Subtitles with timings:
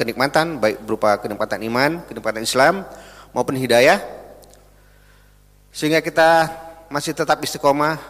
[0.00, 2.88] kenikmatan baik berupa kenikmatan iman, kenikmatan Islam
[3.36, 4.00] maupun hidayah.
[5.68, 6.48] Sehingga kita
[6.88, 8.00] masih tetap istiqomah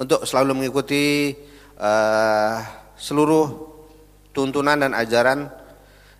[0.00, 1.36] untuk selalu mengikuti
[1.76, 2.64] uh,
[2.96, 3.68] seluruh
[4.32, 5.52] tuntunan dan ajaran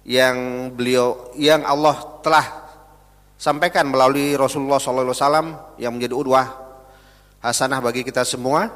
[0.04, 2.46] yang beliau yang Allah telah
[3.40, 6.44] sampaikan melalui Rasulullah SAW yang menjadi udwah
[7.40, 8.68] hasanah bagi kita semua.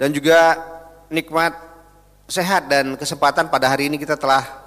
[0.00, 0.56] Dan juga
[1.12, 1.56] nikmat
[2.28, 4.65] sehat dan kesempatan pada hari ini kita telah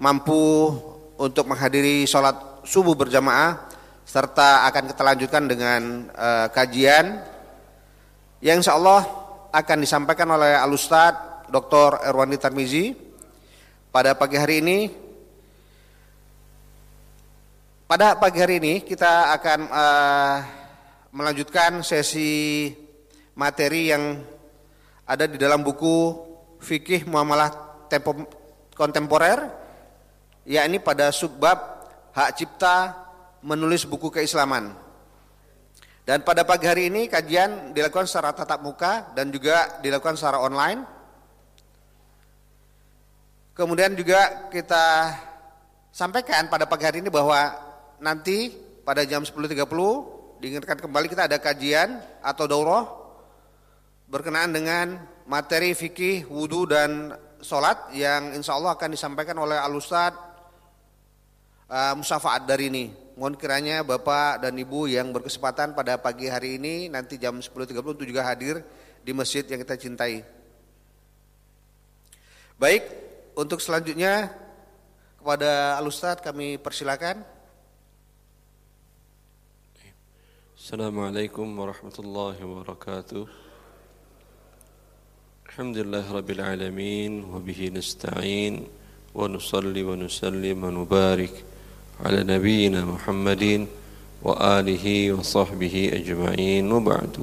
[0.00, 0.72] mampu
[1.20, 3.68] untuk menghadiri sholat subuh berjamaah
[4.08, 7.20] serta akan kita lanjutkan dengan uh, kajian
[8.40, 9.04] yang insya Allah
[9.52, 12.00] akan disampaikan oleh Alustad Dr.
[12.08, 12.96] Erwandi Tarmizi
[13.92, 14.78] pada pagi hari ini.
[17.84, 20.36] Pada pagi hari ini kita akan uh,
[21.12, 22.70] melanjutkan sesi
[23.34, 24.16] materi yang
[25.04, 26.16] ada di dalam buku
[26.62, 27.50] Fikih Muamalah
[27.90, 28.14] Tempo
[28.78, 29.59] Kontemporer
[30.50, 33.06] yakni pada subbab hak cipta
[33.46, 34.74] menulis buku keislaman.
[36.02, 40.82] Dan pada pagi hari ini kajian dilakukan secara tatap muka dan juga dilakukan secara online.
[43.54, 45.14] Kemudian juga kita
[45.94, 47.54] sampaikan pada pagi hari ini bahwa
[48.02, 48.50] nanti
[48.82, 49.54] pada jam 10.30
[50.42, 52.88] diingatkan kembali kita ada kajian atau daurah
[54.10, 54.98] berkenaan dengan
[55.30, 60.29] materi fikih, wudhu dan sholat yang insya Allah akan disampaikan oleh Al-Ustadz
[61.70, 62.84] uh, musafaat dari ini.
[63.14, 68.06] Mohon kiranya Bapak dan Ibu yang berkesempatan pada pagi hari ini nanti jam 10.30 untuk
[68.08, 68.64] juga hadir
[69.00, 70.24] di masjid yang kita cintai.
[72.60, 72.84] Baik,
[73.36, 74.28] untuk selanjutnya
[75.16, 77.24] kepada Al Ustaz kami persilakan.
[80.60, 83.24] Assalamualaikum warahmatullahi wabarakatuh.
[85.50, 88.68] Alhamdulillah rabbil alamin wa nasta'in
[89.12, 89.96] wa nusalli wa
[92.05, 93.67] على نبينا محمد
[94.23, 97.13] وآله وصحبه أجمعين وبعد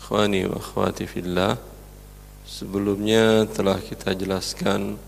[0.00, 1.52] إخواني وأخواتي في الله
[2.42, 5.00] Sebelumnya telah kita jelaskan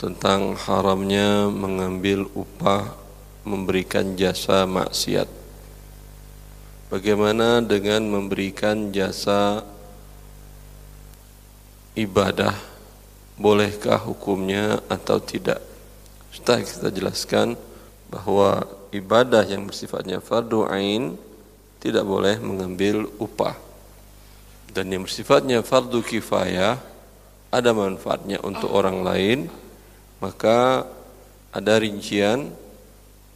[0.00, 2.94] tentang haramnya mengambil upah
[3.42, 5.26] memberikan jasa maksiat.
[6.88, 9.66] Bagaimana dengan memberikan jasa
[11.98, 12.54] ibadah?
[13.36, 15.58] Bolehkah hukumnya atau tidak?
[16.37, 17.57] Sudah kita jelaskan
[18.13, 18.61] bahwa
[18.93, 21.17] ibadah yang bersifatnya fardu ain
[21.81, 23.57] tidak boleh mengambil upah.
[24.69, 26.77] Dan yang bersifatnya fardu kifayah
[27.49, 29.49] ada manfaatnya untuk orang lain,
[30.21, 30.85] maka
[31.49, 32.53] ada rincian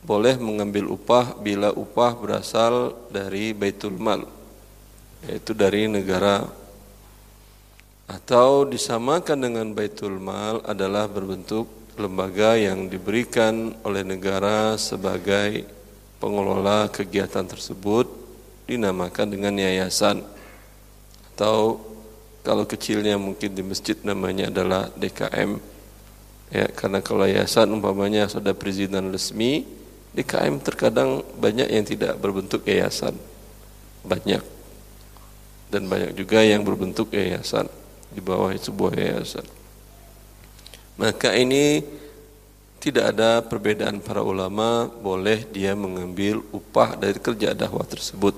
[0.06, 4.26] boleh mengambil upah bila upah berasal dari Baitul Mal
[5.22, 6.50] yaitu dari negara
[8.10, 11.70] atau disamakan dengan Baitul Mal adalah berbentuk
[12.00, 15.68] lembaga yang diberikan oleh negara sebagai
[16.22, 18.08] pengelola kegiatan tersebut
[18.70, 20.24] dinamakan dengan yayasan.
[21.34, 21.82] Atau
[22.46, 25.58] kalau kecilnya mungkin di masjid namanya adalah DKM
[26.52, 29.64] ya karena kalau yayasan umpamanya sudah perizinan resmi
[30.12, 33.16] DKM terkadang banyak yang tidak berbentuk yayasan.
[34.04, 34.44] Banyak.
[35.72, 37.68] Dan banyak juga yang berbentuk yayasan
[38.12, 39.61] di bawah sebuah yayasan
[41.02, 41.82] maka ini
[42.78, 48.38] tidak ada perbedaan para ulama boleh dia mengambil upah dari kerja dakwah tersebut.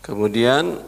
[0.00, 0.80] Kemudian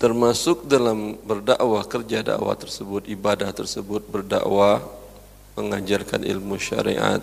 [0.00, 4.80] termasuk dalam berdakwah kerja dakwah tersebut, ibadah tersebut, berdakwah,
[5.52, 7.20] mengajarkan ilmu syariat,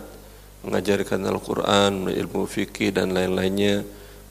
[0.62, 3.82] mengajarkan Al-Quran, ilmu fikih dan lain-lainnya,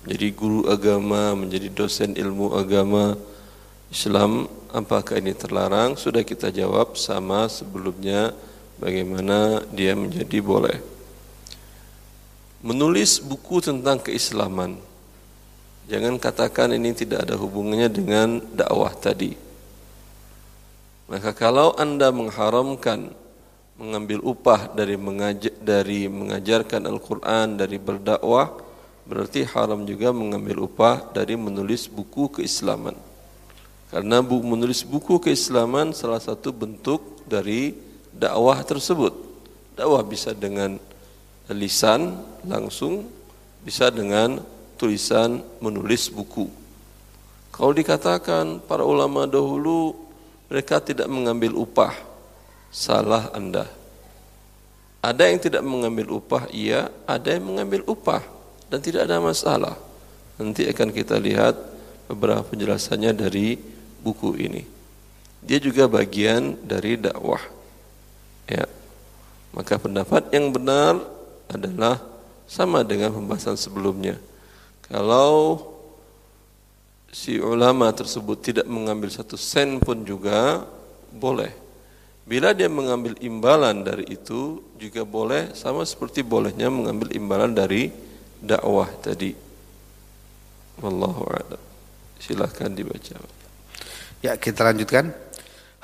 [0.07, 3.19] menjadi guru agama, menjadi dosen ilmu agama,
[3.91, 5.95] Islam apakah ini terlarang?
[5.95, 8.35] Sudah kita jawab sama sebelumnya
[8.83, 10.83] bagaimana dia menjadi boleh.
[12.65, 14.75] Menulis buku tentang keislaman.
[15.87, 19.37] Jangan katakan ini tidak ada hubungannya dengan dakwah tadi.
[21.07, 23.13] Maka kalau Anda mengharamkan
[23.77, 28.57] mengambil upah dari mengajar, dari mengajarkan Al-Qur'an, dari berdakwah,
[29.05, 32.97] berarti haram juga mengambil upah dari menulis buku keislaman.
[33.95, 37.79] Karena bu, menulis buku keislaman salah satu bentuk dari
[38.11, 39.15] dakwah tersebut.
[39.79, 40.83] Dakwah bisa dengan
[41.47, 43.07] lisan langsung,
[43.63, 44.43] bisa dengan
[44.75, 46.51] tulisan menulis buku.
[47.55, 49.95] Kalau dikatakan para ulama dahulu
[50.51, 51.95] mereka tidak mengambil upah,
[52.75, 53.71] salah Anda.
[55.07, 58.27] Ada yang tidak mengambil upah, iya, ada yang mengambil upah
[58.67, 59.79] dan tidak ada masalah.
[60.35, 61.55] Nanti akan kita lihat
[62.11, 63.74] beberapa penjelasannya dari
[64.05, 64.63] buku ini.
[65.41, 67.41] Dia juga bagian dari dakwah.
[68.45, 68.69] Ya.
[69.57, 71.01] Maka pendapat yang benar
[71.49, 72.01] adalah
[72.45, 74.21] sama dengan pembahasan sebelumnya.
[74.85, 75.65] Kalau
[77.09, 80.67] si ulama tersebut tidak mengambil satu sen pun juga
[81.09, 81.55] boleh.
[82.25, 87.93] Bila dia mengambil imbalan dari itu juga boleh sama seperti bolehnya mengambil imbalan dari
[88.41, 89.37] dakwah tadi.
[90.81, 91.63] Wallahu a'lam.
[92.19, 93.44] Silahkan dibaca.
[94.25, 95.13] Ya, kita lanjutkan.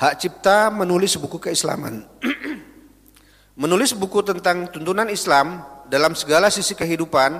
[0.01, 2.09] Hak cipta menulis buku keislaman.
[3.61, 5.61] menulis buku tentang tuntunan Islam
[5.93, 7.37] dalam segala sisi kehidupan,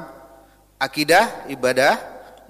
[0.77, 1.97] akidah, ibadah,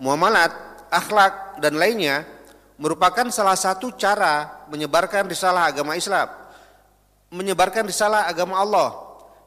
[0.02, 0.50] muamalat,
[0.90, 2.26] akhlak dan lainnya
[2.74, 6.26] merupakan salah satu cara menyebarkan risalah agama Islam,
[7.30, 8.90] menyebarkan risalah agama Allah.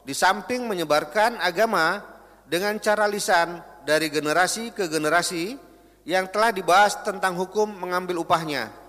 [0.00, 2.00] Di samping menyebarkan agama
[2.48, 5.60] dengan cara lisan dari generasi ke generasi
[6.08, 8.83] yang telah dibahas tentang hukum mengambil upahnya.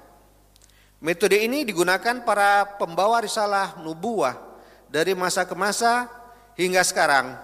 [1.04, 4.40] Metode ini digunakan para pembawa risalah nubuah
[4.88, 6.08] dari masa ke masa
[6.56, 7.36] hingga sekarang.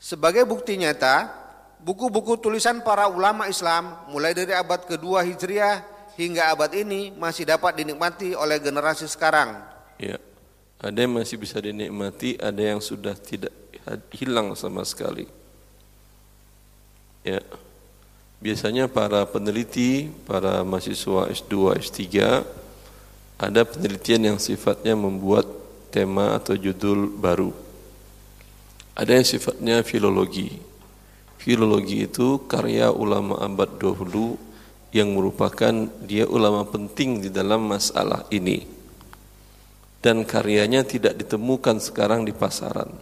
[0.00, 1.28] Sebagai bukti nyata,
[1.80, 5.84] buku-buku tulisan para ulama Islam mulai dari abad kedua Hijriah
[6.16, 9.60] hingga abad ini masih dapat dinikmati oleh generasi sekarang.
[10.00, 10.16] Ya,
[10.80, 13.52] ada yang masih bisa dinikmati, ada yang sudah tidak
[14.16, 15.28] hilang sama sekali.
[17.20, 17.40] Ya.
[18.36, 22.04] Biasanya para peneliti, para mahasiswa S2, S3
[23.36, 25.48] ada penelitian yang sifatnya membuat
[25.88, 27.52] tema atau judul baru.
[28.92, 30.56] Ada yang sifatnya filologi.
[31.40, 34.36] Filologi itu karya ulama abad dahulu
[34.92, 38.64] yang merupakan dia ulama penting di dalam masalah ini.
[40.00, 42.92] Dan karyanya tidak ditemukan sekarang di pasaran.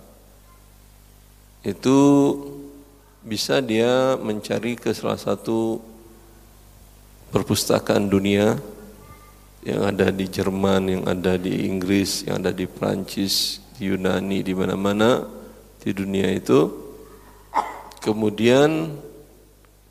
[1.63, 1.99] Itu
[3.25, 5.81] bisa dia mencari ke salah satu
[7.33, 8.61] perpustakaan dunia
[9.65, 14.53] yang ada di Jerman, yang ada di Inggris, yang ada di Prancis, di Yunani, di
[14.53, 15.25] mana-mana
[15.81, 16.69] di dunia itu.
[18.05, 18.93] Kemudian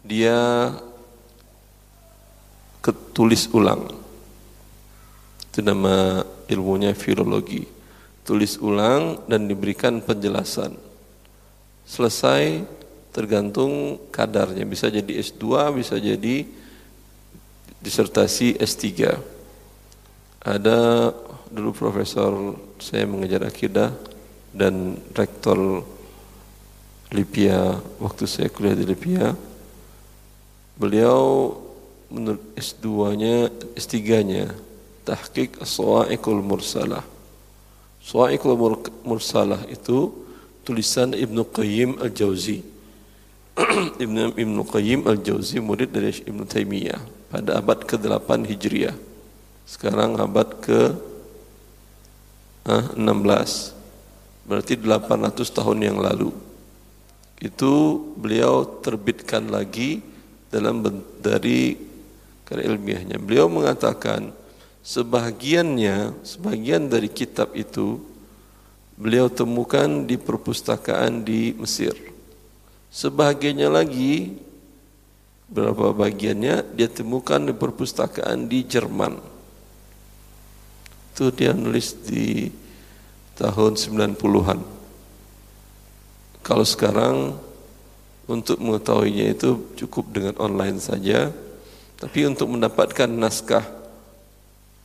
[0.06, 0.70] dia
[2.86, 3.90] ketulis ulang.
[5.50, 7.66] Itu nama ilmunya filologi.
[8.22, 10.78] Tulis ulang dan diberikan penjelasan.
[11.84, 12.62] Selesai
[13.14, 14.66] tergantung kadarnya.
[14.66, 15.46] Bisa jadi S2
[15.78, 16.50] bisa jadi
[17.80, 18.84] disertasi S3
[20.44, 21.12] ada
[21.48, 23.96] dulu profesor saya mengajar akidah
[24.52, 25.86] dan rektor
[27.14, 29.38] Lipia waktu saya kuliah di Lipia.
[30.74, 31.54] Beliau
[32.10, 34.50] menurut S2-nya S3-nya
[35.06, 37.06] tahqiq as-sawa'iqul mursalah.
[38.02, 38.58] Sawa'iqul
[39.06, 40.10] mursalah itu
[40.66, 42.73] tulisan Ibnu Qayyim al-Jauzi
[44.04, 48.98] Ibn, Ibn Qayyim al-Jauzi murid dari Ibn Taimiyah pada abad ke-8 Hijriah.
[49.70, 50.98] Sekarang abad ke
[52.66, 54.50] ah, 16.
[54.50, 56.34] Berarti 800 tahun yang lalu.
[57.38, 60.02] Itu beliau terbitkan lagi
[60.50, 60.82] dalam
[61.22, 61.78] dari
[62.50, 63.22] karya ilmiahnya.
[63.22, 64.34] Beliau mengatakan
[64.82, 68.02] sebagiannya, sebagian dari kitab itu
[68.98, 72.13] beliau temukan di perpustakaan di Mesir
[72.94, 74.38] Sebahagiannya lagi
[75.50, 79.18] berapa bagiannya dia temukan di perpustakaan di Jerman.
[81.10, 82.54] Itu dia nulis di
[83.34, 84.62] tahun 90-an.
[86.46, 87.34] Kalau sekarang
[88.30, 91.34] untuk mengetahuinya itu cukup dengan online saja.
[91.98, 93.64] Tapi untuk mendapatkan naskah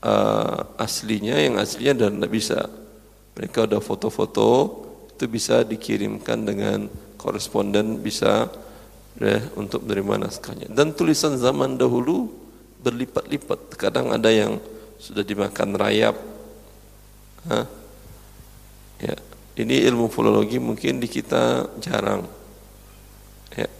[0.00, 2.59] uh, aslinya yang aslinya dan tidak bisa.
[3.37, 4.81] Mereka ada foto-foto
[5.12, 8.49] itu bisa dikirimkan dengan koresponden bisa
[9.19, 10.71] ya, untuk menerima naskahnya.
[10.71, 12.31] Dan tulisan zaman dahulu
[12.81, 13.75] berlipat-lipat.
[13.75, 14.63] Kadang ada yang
[14.97, 16.17] sudah dimakan rayap.
[17.51, 17.67] Hah?
[18.99, 19.15] Ya,
[19.59, 22.27] ini ilmu filologi mungkin di kita jarang.
[23.55, 23.71] Ya.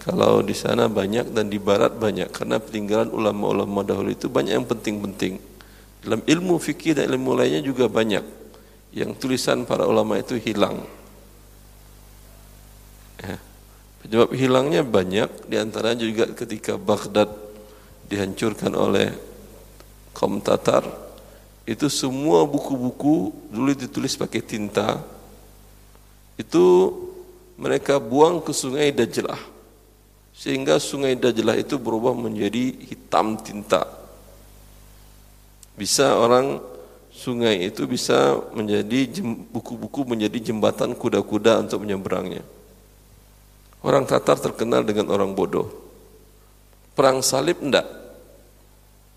[0.00, 4.68] Kalau di sana banyak dan di barat banyak karena peninggalan ulama-ulama dahulu itu banyak yang
[4.68, 5.40] penting-penting.
[6.04, 8.24] Dalam ilmu fikih dan ilmu lainnya juga banyak
[8.92, 10.84] yang tulisan para ulama itu hilang.
[13.24, 13.38] Ya.
[14.04, 17.32] Penyebab hilangnya banyak, di antaranya juga ketika Baghdad
[18.12, 19.16] dihancurkan oleh
[20.12, 20.84] kaum Tatar,
[21.64, 25.00] itu semua buku-buku dulu ditulis pakai tinta,
[26.36, 26.92] itu
[27.56, 29.40] mereka buang ke sungai Dajlah,
[30.36, 33.88] sehingga sungai Dajlah itu berubah menjadi hitam tinta.
[35.74, 36.60] Bisa orang
[37.08, 42.44] sungai itu bisa menjadi buku-buku menjadi jembatan kuda-kuda untuk menyeberangnya.
[43.84, 45.68] Orang Tatar terkenal dengan orang bodoh.
[46.96, 47.84] Perang salib enggak.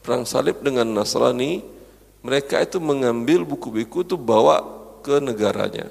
[0.04, 1.64] Perang salib dengan Nasrani
[2.20, 4.60] mereka itu mengambil buku-buku itu bawa
[5.00, 5.88] ke negaranya.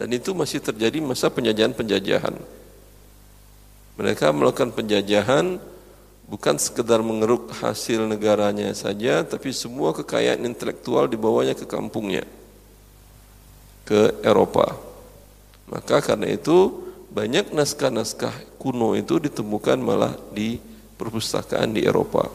[0.00, 2.34] Dan itu masih terjadi masa penjajahan-penjajahan.
[4.00, 5.60] Mereka melakukan penjajahan
[6.24, 12.24] bukan sekedar mengeruk hasil negaranya saja, tapi semua kekayaan intelektual dibawanya ke kampungnya,
[13.84, 14.74] ke Eropa.
[15.68, 16.83] Maka karena itu
[17.14, 20.58] banyak naskah-naskah kuno itu ditemukan malah di
[20.98, 22.26] perpustakaan di Eropa.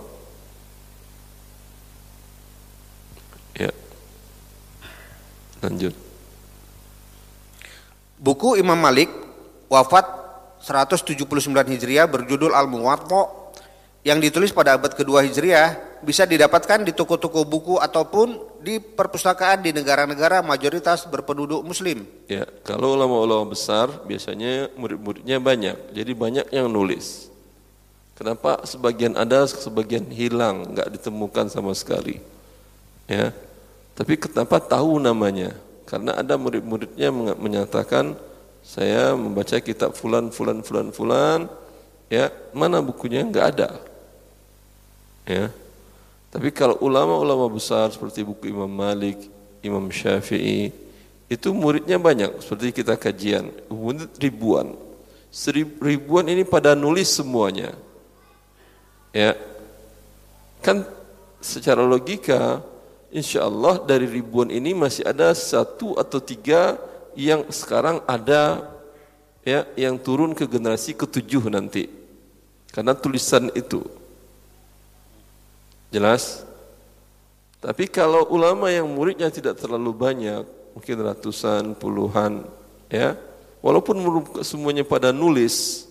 [3.60, 3.76] Ya.
[5.60, 5.92] Lanjut.
[8.16, 9.12] Buku Imam Malik
[9.68, 10.08] wafat
[10.64, 11.28] 179
[11.76, 13.28] Hijriah berjudul Al-Muwatta
[14.08, 19.72] yang ditulis pada abad kedua Hijriah bisa didapatkan di toko-toko buku ataupun di perpustakaan di
[19.72, 22.08] negara-negara mayoritas berpenduduk muslim.
[22.28, 27.28] Ya, kalau ulama-ulama besar biasanya murid-muridnya banyak, jadi banyak yang nulis.
[28.16, 32.20] Kenapa sebagian ada, sebagian hilang, nggak ditemukan sama sekali.
[33.08, 33.32] Ya,
[33.96, 35.56] tapi kenapa tahu namanya?
[35.88, 38.14] Karena ada murid-muridnya menyatakan
[38.62, 41.40] saya membaca kitab fulan fulan fulan fulan,
[42.10, 43.70] ya mana bukunya nggak ada
[45.30, 45.54] ya
[46.30, 49.18] tapi kalau ulama-ulama besar seperti buku Imam Malik
[49.66, 50.70] Imam Syafi'i
[51.26, 52.38] itu muridnya banyak.
[52.42, 54.78] Seperti kita kajian murid ribuan.
[55.82, 57.74] Ribuan ini pada nulis semuanya.
[59.10, 59.34] Ya.
[60.62, 60.86] Kan
[61.42, 62.62] secara logika
[63.10, 66.78] insya Allah dari ribuan ini masih ada satu atau tiga
[67.18, 68.70] yang sekarang ada
[69.42, 71.90] ya yang turun ke generasi ketujuh nanti.
[72.70, 73.82] Karena tulisan itu
[75.90, 76.46] Jelas?
[77.60, 82.48] Tapi kalau ulama yang muridnya tidak terlalu banyak, mungkin ratusan, puluhan,
[82.88, 83.20] ya,
[83.60, 84.00] walaupun
[84.46, 85.84] semuanya pada nulis,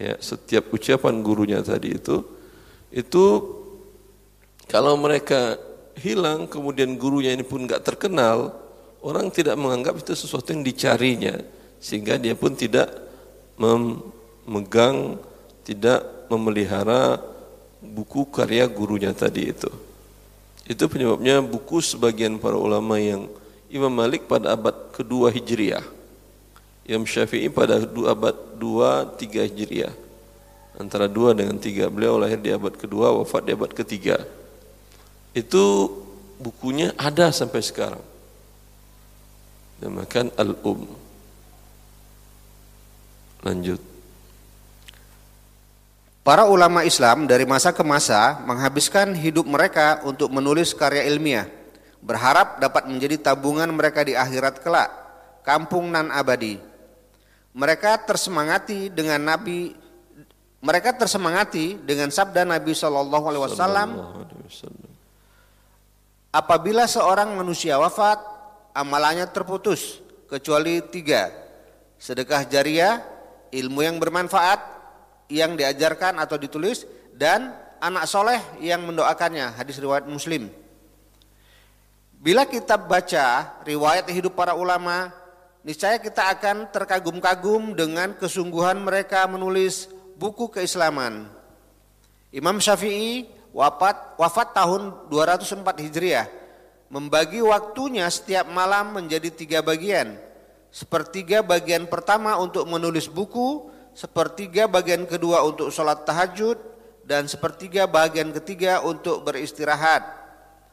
[0.00, 2.24] ya, setiap ucapan gurunya tadi itu,
[2.88, 3.24] itu
[4.64, 5.60] kalau mereka
[6.00, 8.56] hilang, kemudian gurunya ini pun nggak terkenal,
[9.04, 11.36] orang tidak menganggap itu sesuatu yang dicarinya,
[11.82, 12.88] sehingga dia pun tidak
[13.60, 15.20] memegang,
[15.68, 16.00] tidak
[16.32, 17.20] memelihara
[17.82, 19.68] buku karya gurunya tadi itu.
[20.62, 23.26] Itu penyebabnya buku sebagian para ulama yang
[23.66, 25.82] Imam Malik pada abad kedua Hijriah,
[26.86, 29.90] Imam Syafi'i pada abad dua tiga Hijriah.
[30.78, 34.24] Antara dua dengan tiga beliau lahir di abad kedua, wafat di abad ketiga.
[35.36, 35.90] Itu
[36.40, 38.04] bukunya ada sampai sekarang.
[39.82, 40.86] Namakan Al-Um.
[43.42, 43.91] Lanjut.
[46.22, 51.50] Para ulama Islam dari masa ke masa menghabiskan hidup mereka untuk menulis karya ilmiah,
[51.98, 54.86] berharap dapat menjadi tabungan mereka di akhirat kelak,
[55.42, 56.62] kampung nan abadi.
[57.58, 59.74] Mereka tersemangati dengan Nabi
[60.62, 63.88] mereka tersemangati dengan sabda Nabi Shallallahu Alaihi Wasallam
[66.30, 68.22] apabila seorang manusia wafat
[68.70, 69.98] amalannya terputus
[70.30, 71.34] kecuali tiga
[71.98, 73.02] sedekah jariah
[73.50, 74.81] ilmu yang bermanfaat
[75.32, 76.84] yang diajarkan atau ditulis
[77.16, 79.56] dan anak soleh yang mendoakannya.
[79.56, 80.52] Hadis riwayat muslim.
[82.22, 85.10] Bila kita baca riwayat hidup para ulama
[85.64, 91.26] niscaya kita akan terkagum-kagum dengan kesungguhan mereka menulis buku keislaman.
[92.30, 96.28] Imam Syafi'i wafat wafat tahun 204 Hijriah.
[96.92, 100.12] Membagi waktunya setiap malam menjadi tiga bagian.
[100.68, 106.58] Sepertiga bagian pertama untuk menulis buku sepertiga bagian kedua untuk sholat tahajud,
[107.02, 110.02] dan sepertiga bagian ketiga untuk beristirahat.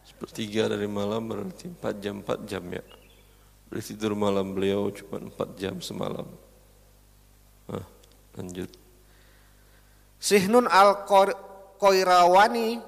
[0.06, 2.82] Sepertiga dari malam berarti 4 jam 4 jam ya.
[3.70, 6.26] Berarti tidur malam beliau cuma 4 jam semalam.
[7.70, 7.86] Nah,
[8.38, 8.70] lanjut.
[10.20, 12.82] Sihnun al-Qoirawani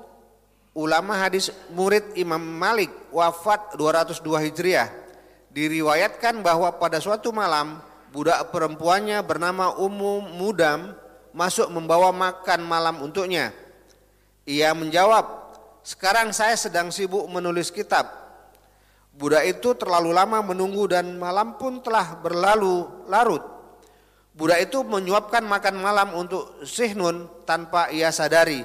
[0.76, 4.90] ulama hadis murid Imam Malik wafat 202 Hijriah
[5.52, 10.92] diriwayatkan bahwa pada suatu malam budak perempuannya bernama Ummu Mudam
[11.32, 13.56] masuk membawa makan malam untuknya.
[14.44, 18.06] Ia menjawab, sekarang saya sedang sibuk menulis kitab.
[19.16, 23.44] Budak itu terlalu lama menunggu dan malam pun telah berlalu larut.
[24.32, 28.64] Budak itu menyuapkan makan malam untuk Sihnun tanpa ia sadari.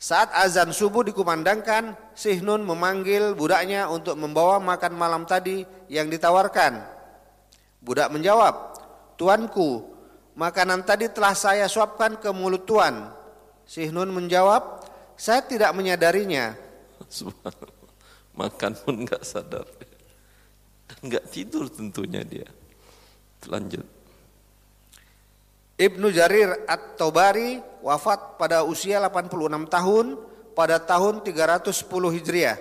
[0.00, 6.99] Saat azan subuh dikumandangkan, Sihnun memanggil budaknya untuk membawa makan malam tadi yang ditawarkan.
[7.80, 8.76] Budak menjawab,
[9.16, 9.88] Tuanku,
[10.36, 13.12] makanan tadi telah saya suapkan ke mulut Tuan.
[13.64, 14.84] Sihnun menjawab,
[15.16, 16.56] saya tidak menyadarinya.
[18.40, 19.64] Makan pun nggak sadar.
[20.88, 22.48] Dan nggak tidur tentunya dia.
[23.48, 23.84] Lanjut.
[25.80, 30.06] Ibnu Jarir At-Tobari wafat pada usia 86 tahun
[30.52, 31.88] pada tahun 310
[32.20, 32.58] Hijriah.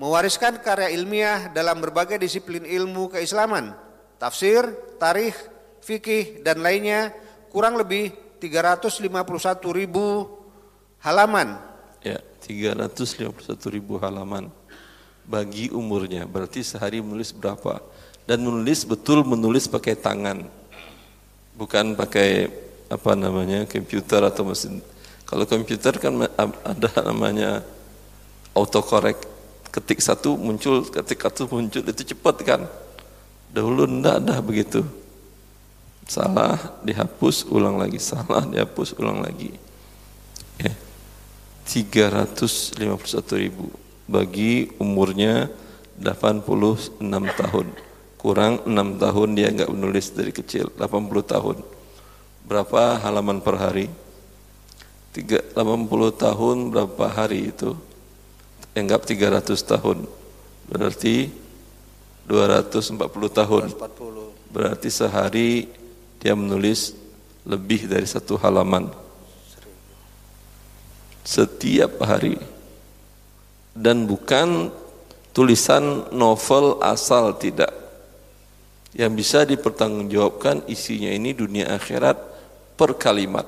[0.00, 3.76] mewariskan karya ilmiah dalam berbagai disiplin ilmu keislaman,
[4.20, 4.68] tafsir,
[5.00, 5.34] tarikh,
[5.80, 7.10] fikih dan lainnya
[7.48, 9.08] kurang lebih 351
[9.72, 10.28] ribu
[11.00, 11.56] halaman.
[12.04, 13.32] Ya, 351
[13.72, 14.52] ribu halaman
[15.24, 16.28] bagi umurnya.
[16.28, 17.80] Berarti sehari menulis berapa?
[18.28, 20.44] Dan menulis betul menulis pakai tangan.
[21.56, 22.48] Bukan pakai
[22.92, 24.84] apa namanya komputer atau mesin.
[25.24, 26.28] Kalau komputer kan
[26.66, 27.64] ada namanya
[28.54, 29.26] autocorrect.
[29.70, 32.66] Ketik satu muncul, ketik satu muncul itu cepat kan.
[33.50, 34.86] Dahulu enggak ada begitu.
[36.06, 39.54] Salah dihapus ulang lagi, salah dihapus ulang lagi.
[40.58, 40.74] Ya.
[41.66, 42.78] 351
[43.38, 43.70] ribu.
[44.10, 45.46] Bagi umurnya
[45.98, 46.98] 86
[47.38, 47.66] tahun.
[48.18, 50.70] Kurang 6 tahun dia enggak menulis dari kecil.
[50.74, 51.56] 80 tahun.
[52.46, 53.86] Berapa halaman per hari?
[55.14, 55.54] 80
[56.14, 57.74] tahun berapa hari itu?
[58.78, 60.06] Anggap 300 tahun.
[60.70, 61.30] Berarti
[62.30, 63.02] 240
[63.34, 64.54] tahun 240.
[64.54, 65.66] berarti sehari
[66.22, 66.94] dia menulis
[67.42, 68.94] lebih dari satu halaman
[71.26, 72.38] setiap hari
[73.74, 74.70] dan bukan
[75.34, 77.74] tulisan novel asal tidak
[78.94, 82.18] yang bisa dipertanggungjawabkan isinya ini dunia akhirat
[82.74, 83.46] per kalimat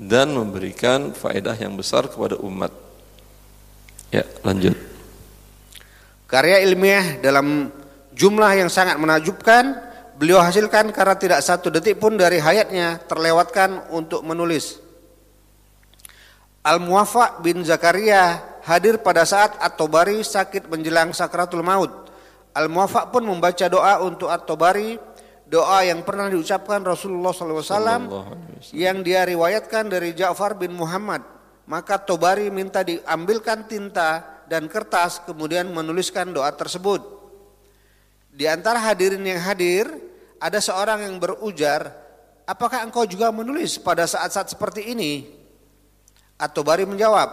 [0.00, 2.72] dan memberikan faedah yang besar kepada umat.
[4.08, 4.89] Ya, lanjut.
[6.30, 7.74] Karya ilmiah dalam
[8.14, 9.74] jumlah yang sangat menakjubkan
[10.14, 14.78] beliau hasilkan karena tidak satu detik pun dari hayatnya terlewatkan untuk menulis.
[16.62, 21.90] Al-Muwaffaq bin Zakaria hadir pada saat At-Tobari sakit menjelang sakratul maut.
[22.54, 25.00] Al-Muwaffaq pun membaca doa untuk At-Tobari,
[25.50, 28.06] doa yang pernah diucapkan Rasulullah SAW
[28.70, 31.26] yang dia riwayatkan dari Ja'far bin Muhammad.
[31.66, 36.98] Maka Tobari minta diambilkan tinta dan kertas kemudian menuliskan doa tersebut.
[38.34, 39.86] Di antara hadirin yang hadir
[40.42, 41.94] ada seorang yang berujar,
[42.42, 45.30] apakah engkau juga menulis pada saat-saat seperti ini?
[46.34, 47.30] Atau Bari menjawab,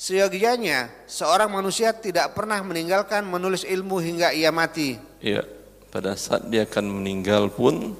[0.00, 4.96] seyogianya seorang manusia tidak pernah meninggalkan menulis ilmu hingga ia mati.
[5.20, 5.44] Iya,
[5.92, 7.92] pada saat dia akan meninggal pun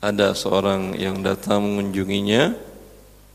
[0.00, 2.56] ada seorang yang datang mengunjunginya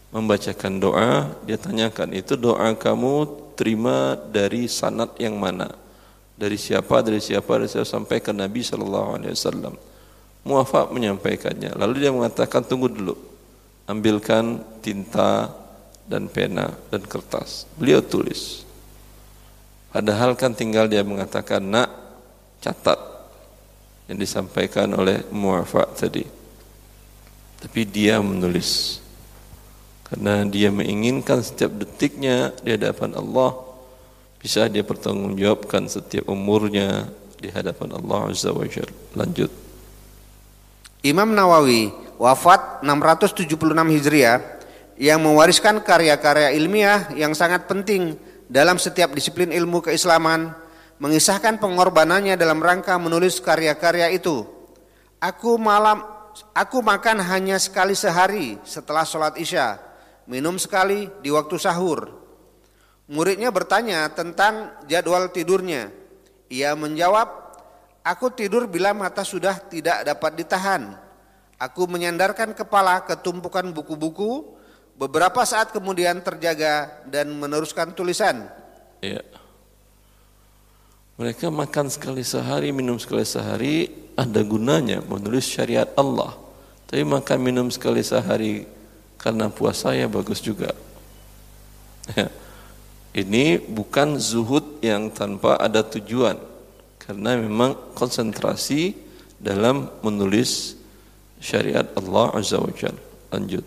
[0.09, 5.69] membacakan doa, dia tanyakan itu doa kamu terima dari sanat yang mana?
[6.33, 7.05] Dari siapa?
[7.05, 7.61] Dari siapa?
[7.61, 9.77] Dari siapa sampai ke Nabi sallallahu alaihi wasallam.
[10.41, 11.77] Muafak menyampaikannya.
[11.77, 13.13] Lalu dia mengatakan tunggu dulu.
[13.85, 15.53] Ambilkan tinta
[16.09, 17.69] dan pena dan kertas.
[17.77, 18.65] Beliau tulis.
[19.93, 21.93] Padahal kan tinggal dia mengatakan nak
[22.57, 22.97] catat
[24.09, 26.25] yang disampaikan oleh muafa tadi.
[27.61, 29.00] Tapi dia menulis.
[30.11, 33.55] Karena dia menginginkan setiap detiknya di hadapan Allah
[34.43, 37.07] bisa dia pertanggungjawabkan setiap umurnya
[37.39, 38.91] di hadapan Allah Azza wa Jalla.
[39.15, 39.47] Lanjut.
[40.99, 44.37] Imam Nawawi wafat 676 Hijriah
[44.99, 48.19] yang mewariskan karya-karya ilmiah yang sangat penting
[48.51, 50.51] dalam setiap disiplin ilmu keislaman,
[50.99, 54.43] mengisahkan pengorbanannya dalam rangka menulis karya-karya itu.
[55.17, 56.03] Aku malam
[56.51, 59.79] aku makan hanya sekali sehari setelah sholat isya,
[60.25, 62.09] minum sekali di waktu sahur.
[63.11, 65.91] Muridnya bertanya tentang jadwal tidurnya.
[66.51, 67.27] Ia menjawab,
[68.03, 70.95] aku tidur bila mata sudah tidak dapat ditahan.
[71.61, 74.61] Aku menyandarkan kepala ke tumpukan buku-buku,
[75.01, 78.45] Beberapa saat kemudian terjaga dan meneruskan tulisan.
[79.01, 79.25] Ya.
[81.17, 86.37] Mereka makan sekali sehari, minum sekali sehari, ada gunanya menulis syariat Allah.
[86.85, 88.61] Tapi makan minum sekali sehari
[89.21, 90.73] karena puasa ya bagus juga.
[92.17, 92.33] Ya.
[93.13, 96.41] Ini bukan zuhud yang tanpa ada tujuan.
[96.97, 98.97] Karena memang konsentrasi
[99.37, 100.73] dalam menulis
[101.37, 102.97] syariat Allah Azza wa Jalla.
[103.29, 103.65] Lanjut.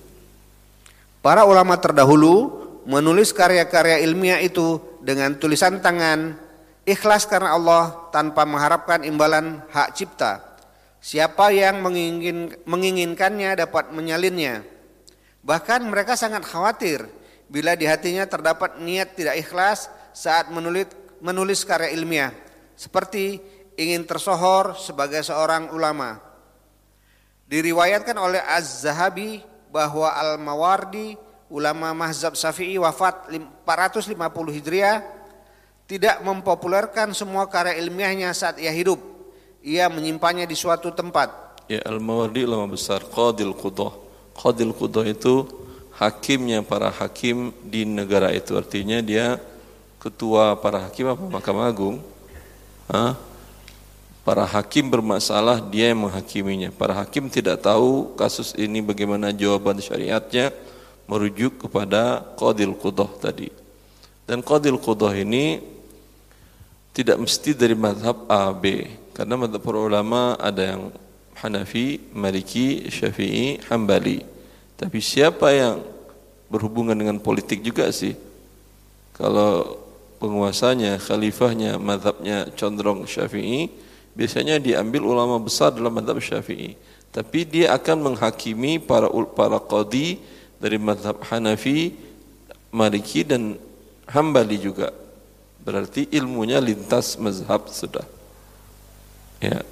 [1.22, 2.50] Para ulama terdahulu
[2.84, 6.36] menulis karya-karya ilmiah itu dengan tulisan tangan,
[6.84, 10.40] ikhlas karena Allah tanpa mengharapkan imbalan hak cipta.
[11.04, 14.73] Siapa yang mengingin, menginginkannya dapat menyalinnya.
[15.44, 17.04] Bahkan mereka sangat khawatir
[17.52, 20.88] bila di hatinya terdapat niat tidak ikhlas saat menulis,
[21.20, 22.32] menulis karya ilmiah.
[22.72, 23.38] Seperti
[23.76, 26.16] ingin tersohor sebagai seorang ulama.
[27.44, 31.20] Diriwayatkan oleh Az-Zahabi bahwa Al-Mawardi
[31.52, 33.28] ulama mazhab Syafi'i wafat
[33.68, 34.16] 450
[34.56, 35.04] Hijriah
[35.84, 38.96] tidak mempopulerkan semua karya ilmiahnya saat ia hidup.
[39.60, 41.60] Ia menyimpannya di suatu tempat.
[41.68, 44.03] Ya Al-Mawardi ulama besar Qadil Qudah.
[44.34, 45.46] Qadil Qudah itu
[45.94, 49.38] hakimnya para hakim di negara itu artinya dia
[50.02, 51.96] ketua para hakim apa Mahkamah Agung?
[52.90, 53.16] Hah?
[54.24, 56.72] Para hakim bermasalah, dia yang menghakiminya.
[56.72, 60.48] Para hakim tidak tahu kasus ini bagaimana jawaban syariatnya,
[61.04, 63.52] merujuk kepada Qadil Qudah tadi.
[64.24, 65.60] Dan Qadil Qudah ini
[66.96, 68.88] tidak mesti dari madhab A, B.
[69.12, 70.82] Karena madhab para ulama ada yang
[71.38, 74.22] Hanafi, Maliki, Syafi'i, Hambali.
[74.78, 75.82] Tapi siapa yang
[76.50, 78.14] berhubungan dengan politik juga sih?
[79.14, 79.82] Kalau
[80.18, 83.70] penguasanya, khalifahnya, madhabnya condrong Syafi'i,
[84.14, 86.78] biasanya diambil ulama besar dalam madhab syafi'i
[87.14, 89.06] tapi dia akan menghakimi para
[89.38, 90.18] para qadi
[90.58, 91.94] dari madhab Hanafi,
[92.74, 93.54] Maliki dan
[94.10, 94.90] Hambali juga
[95.62, 98.04] berarti ilmunya lintas mazhab sudah
[99.38, 99.62] ya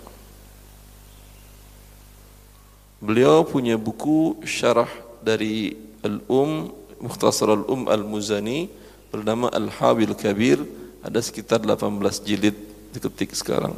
[3.03, 4.89] beliau punya buku syarah
[5.21, 5.75] dari
[6.07, 6.71] Al-Um
[7.03, 8.71] Mukhtasar Al-Um Al-Muzani
[9.11, 10.63] bernama Al-Habil Kabir
[11.03, 11.83] ada sekitar 18
[12.23, 12.55] jilid
[12.95, 13.75] diketik sekarang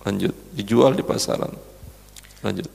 [0.00, 1.52] Lanjut, dijual di pasaran.
[2.40, 2.68] Lanjut.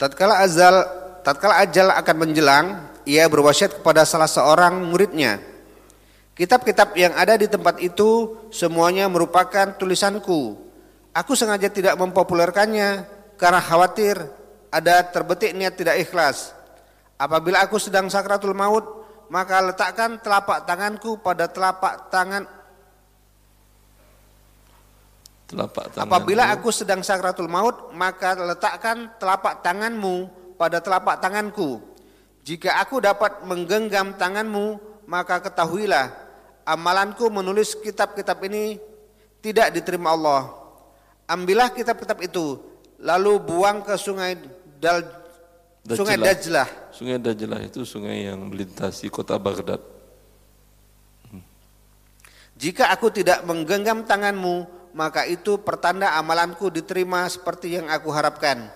[0.00, 0.76] Tatkala azal
[1.20, 2.66] tatkala ajal akan menjelang,
[3.04, 5.38] ia berwasiat kepada salah seorang muridnya.
[6.32, 10.56] Kitab-kitab yang ada di tempat itu semuanya merupakan tulisanku.
[11.12, 13.04] Aku sengaja tidak mempopulerkannya
[13.36, 14.16] karena khawatir
[14.72, 16.56] ada terbetik niat tidak ikhlas.
[17.20, 22.48] Apabila aku sedang sakratul maut, maka letakkan telapak tanganku pada telapak tangan
[25.52, 26.08] telapak tanganmu.
[26.08, 31.84] Apabila aku sedang sakratul maut, maka letakkan telapak tanganmu pada telapak tanganku.
[32.42, 36.10] Jika aku dapat menggenggam tanganmu, maka ketahuilah
[36.64, 38.80] amalanku menulis kitab-kitab ini
[39.44, 40.50] tidak diterima Allah.
[41.28, 42.58] Ambillah kitab-kitab itu,
[42.98, 44.34] lalu buang ke sungai
[44.82, 45.06] Dal,
[45.86, 45.94] Dajlah.
[45.94, 46.68] sungai Dajlah.
[46.90, 49.78] Sungai Dajlah itu sungai yang melintasi kota Baghdad.
[52.58, 58.70] Jika aku tidak menggenggam tanganmu, maka itu pertanda amalanku diterima seperti yang aku harapkan.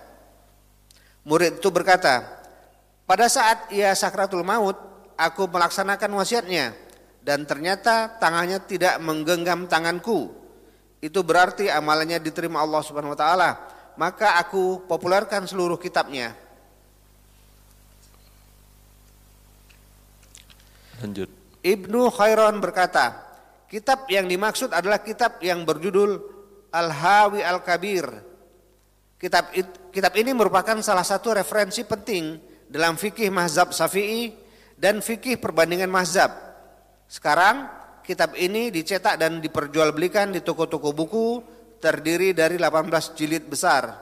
[1.27, 2.23] Murid itu berkata,
[3.03, 4.75] pada saat ia sakratul maut,
[5.19, 6.71] aku melaksanakan wasiatnya
[7.19, 10.31] dan ternyata tangannya tidak menggenggam tanganku.
[11.03, 13.76] Itu berarti amalannya diterima Allah Subhanahu wa taala.
[13.97, 16.37] Maka aku populerkan seluruh kitabnya.
[21.01, 21.29] Lanjut.
[21.65, 23.27] Ibnu Khairon berkata,
[23.67, 26.15] Kitab yang dimaksud adalah kitab yang berjudul
[26.71, 28.07] Al-Hawi Al-Kabir.
[29.19, 29.51] Kitab
[29.91, 32.39] kitab ini merupakan salah satu referensi penting
[32.71, 34.31] dalam fikih mazhab Syafi'i
[34.79, 36.31] dan fikih perbandingan mazhab.
[37.11, 37.67] Sekarang
[38.07, 41.27] kitab ini dicetak dan diperjualbelikan di toko-toko buku
[41.77, 43.93] terdiri dari 18 jilid besar.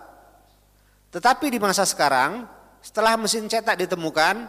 [1.12, 2.44] Tetapi di masa sekarang,
[2.84, 4.48] setelah mesin cetak ditemukan,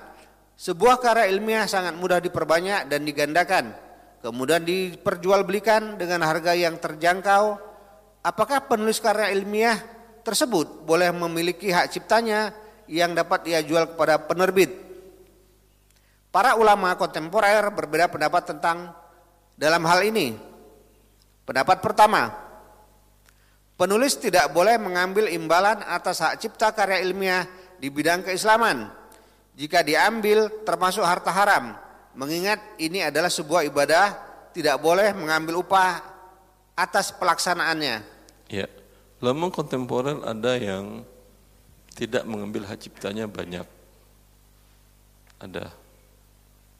[0.56, 3.86] sebuah karya ilmiah sangat mudah diperbanyak dan digandakan
[4.26, 7.62] kemudian diperjualbelikan dengan harga yang terjangkau,
[8.26, 9.78] apakah penulis karya ilmiah
[10.26, 12.50] tersebut boleh memiliki hak ciptanya
[12.90, 14.74] yang dapat ia jual kepada penerbit?
[16.34, 18.90] Para ulama kontemporer berbeda pendapat tentang
[19.54, 20.34] dalam hal ini.
[21.46, 22.45] Pendapat pertama,
[23.76, 27.44] penulis tidak boleh mengambil imbalan atas hak cipta karya ilmiah
[27.76, 28.88] di bidang keislaman
[29.56, 31.86] jika diambil termasuk harta haram
[32.16, 34.16] Mengingat ini adalah sebuah ibadah,
[34.56, 36.00] tidak boleh mengambil upah
[36.72, 38.00] atas pelaksanaannya.
[38.48, 38.72] Ya,
[39.20, 41.04] ulama kontemporer ada yang
[41.92, 43.68] tidak mengambil hak ciptanya banyak.
[45.36, 45.68] Ada.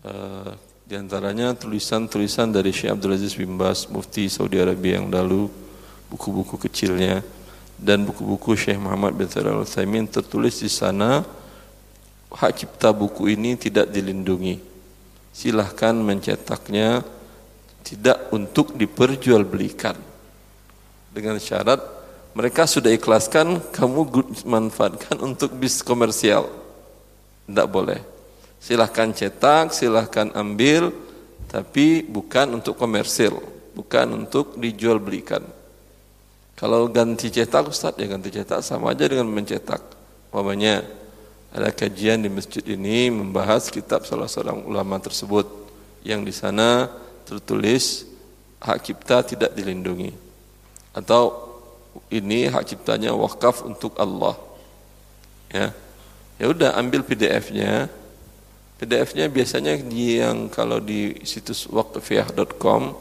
[0.01, 0.57] Uh,
[0.89, 5.53] di antaranya tulisan-tulisan dari Syekh Abdul Aziz bin Bas, mufti Saudi Arabia yang lalu,
[6.11, 7.23] buku-buku kecilnya,
[7.77, 9.69] dan buku-buku Syekh Muhammad bin Shalih Al
[10.09, 11.21] tertulis di sana
[12.33, 14.59] hak cipta buku ini tidak dilindungi.
[15.37, 17.05] Silahkan mencetaknya
[17.85, 19.95] tidak untuk diperjualbelikan.
[21.13, 21.81] Dengan syarat
[22.33, 26.49] mereka sudah ikhlaskan kamu manfaatkan untuk bis komersial.
[27.45, 28.01] Tidak boleh.
[28.57, 30.91] Silahkan cetak silahkan ambil
[31.47, 33.39] tapi bukan untuk komersil
[33.77, 35.45] bukan untuk dijual belikan
[36.57, 38.65] kalau ganti cetak Ustaz ya ganti cetak.
[38.65, 39.85] Sama aja dengan mencetak.
[40.33, 40.81] Umpamanya
[41.53, 45.45] ada kajian di masjid ini membahas kitab salah seorang ulama tersebut
[46.01, 46.89] yang di sana
[47.29, 48.09] tertulis
[48.57, 50.17] hak cipta tidak dilindungi.
[50.97, 51.45] Atau
[52.09, 54.33] ini hak ciptanya wakaf untuk Allah.
[55.53, 55.77] Ya.
[56.41, 57.89] Ya udah ambil PDF-nya
[58.77, 62.93] PDF-nya biasanya yang kalau di situs wakfiah.com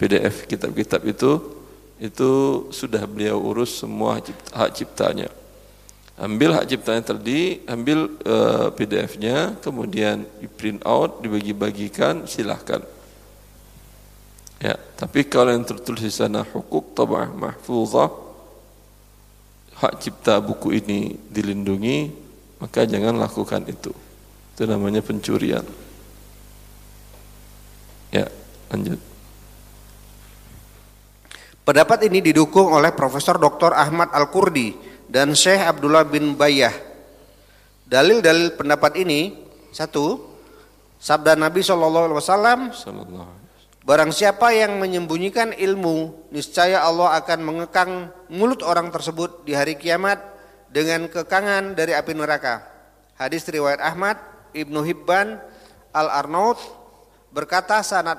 [0.00, 1.61] PDF kitab-kitab itu
[2.00, 2.30] itu
[2.70, 4.22] sudah beliau urus semua
[4.54, 5.28] hak ciptanya
[6.22, 12.86] ambil hak ciptanya tadi, ambil uh, eh, PDF-nya, kemudian di print out, dibagi-bagikan, silahkan.
[14.62, 18.14] Ya, tapi kalau yang tertulis di sana hukuk tabah mahfuzah
[19.82, 22.14] hak cipta buku ini dilindungi,
[22.62, 23.90] maka jangan lakukan itu.
[24.54, 25.66] Itu namanya pencurian.
[28.14, 28.30] Ya,
[28.70, 29.11] lanjut.
[31.62, 33.70] Pendapat ini didukung oleh Profesor Dr.
[33.70, 34.74] Ahmad Al-Kurdi
[35.06, 36.74] dan Syekh Abdullah bin Bayyah.
[37.86, 39.38] Dalil-dalil pendapat ini
[39.70, 40.18] satu,
[40.98, 42.60] sabda Nabi Shallallahu Alaihi Wasallam,
[43.82, 50.18] Barang siapa yang menyembunyikan ilmu, niscaya Allah akan mengekang mulut orang tersebut di hari kiamat
[50.66, 52.62] dengan kekangan dari api neraka.
[53.14, 54.18] Hadis riwayat Ahmad,
[54.50, 55.38] Ibnu Hibban,
[55.94, 56.58] Al-Arnaud
[57.30, 58.18] berkata sanad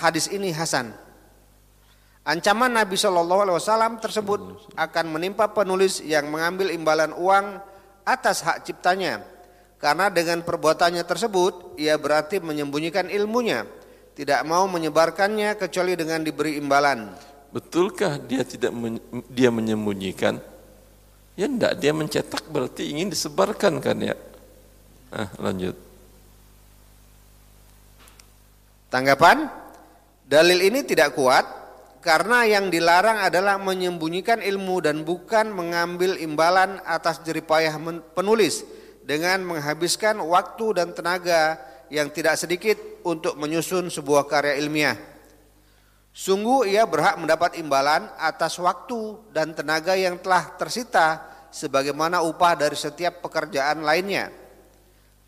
[0.00, 1.07] hadis ini hasan.
[2.28, 7.56] Ancaman Nabi Shallallahu Alaihi Wasallam tersebut akan menimpa penulis yang mengambil imbalan uang
[8.04, 9.24] atas hak ciptanya,
[9.80, 13.64] karena dengan perbuatannya tersebut ia berarti menyembunyikan ilmunya
[14.12, 17.16] tidak mau menyebarkannya kecuali dengan diberi imbalan.
[17.48, 19.00] Betulkah dia tidak men,
[19.32, 20.36] dia menyembunyikan?
[21.32, 24.12] Ya enggak, dia mencetak berarti ingin disebarkan kan ya.
[25.08, 25.80] Ah, lanjut.
[28.92, 29.48] Tanggapan?
[30.28, 31.57] Dalil ini tidak kuat
[32.08, 37.76] karena yang dilarang adalah menyembunyikan ilmu dan bukan mengambil imbalan atas jeripayah
[38.16, 38.64] penulis
[39.04, 41.60] dengan menghabiskan waktu dan tenaga
[41.92, 44.96] yang tidak sedikit untuk menyusun sebuah karya ilmiah.
[46.08, 52.72] Sungguh ia berhak mendapat imbalan atas waktu dan tenaga yang telah tersita sebagaimana upah dari
[52.72, 54.32] setiap pekerjaan lainnya.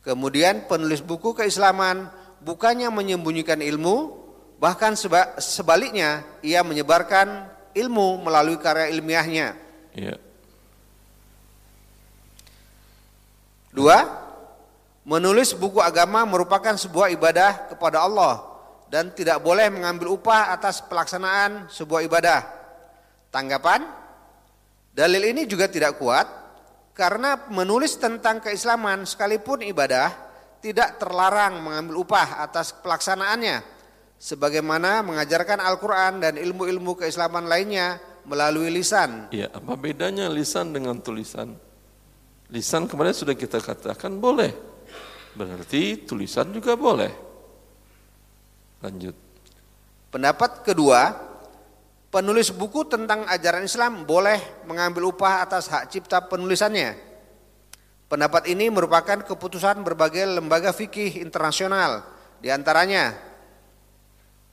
[0.01, 2.09] Kemudian penulis buku keislaman
[2.41, 4.20] bukannya menyembunyikan ilmu,
[4.61, 4.93] bahkan
[5.41, 9.57] sebaliknya ia menyebarkan ilmu melalui karya ilmiahnya.
[9.97, 10.15] Ya.
[13.73, 14.21] Dua,
[15.11, 18.45] Menulis buku agama merupakan sebuah ibadah kepada Allah
[18.93, 22.45] dan tidak boleh mengambil upah atas pelaksanaan sebuah ibadah.
[23.33, 23.81] Tanggapan?
[24.93, 26.29] Dalil ini juga tidak kuat
[26.93, 30.13] karena menulis tentang keislaman sekalipun ibadah
[30.61, 33.80] tidak terlarang mengambil upah atas pelaksanaannya
[34.21, 37.97] sebagaimana mengajarkan Al-Qur'an dan ilmu-ilmu keislaman lainnya
[38.29, 39.33] melalui lisan.
[39.33, 41.57] Iya, apa bedanya lisan dengan tulisan?
[42.53, 44.71] Lisan kemarin sudah kita katakan boleh
[45.35, 47.13] Berarti tulisan juga boleh.
[48.83, 49.15] Lanjut.
[50.11, 51.15] Pendapat kedua,
[52.11, 56.99] penulis buku tentang ajaran Islam boleh mengambil upah atas hak cipta penulisannya.
[58.11, 62.03] Pendapat ini merupakan keputusan berbagai lembaga fikih internasional,
[62.43, 63.15] di antaranya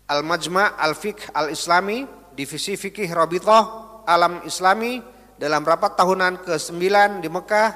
[0.08, 3.64] Al-Majma' Al-Fiqh Al-Islami, Divisi Fikih Rabithah
[4.08, 5.04] Alam Islami
[5.36, 6.80] dalam rapat tahunan ke-9
[7.20, 7.70] di Mekah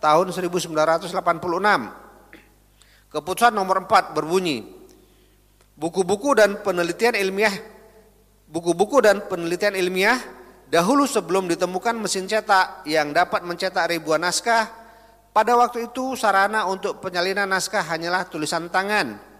[0.00, 1.12] tahun 1986.
[3.12, 4.64] Keputusan nomor 4 berbunyi,
[5.76, 7.52] buku-buku dan penelitian ilmiah,
[8.48, 10.18] buku-buku dan penelitian ilmiah
[10.72, 14.66] dahulu sebelum ditemukan mesin cetak yang dapat mencetak ribuan naskah,
[15.30, 19.33] pada waktu itu sarana untuk penyalinan naskah hanyalah tulisan tangan.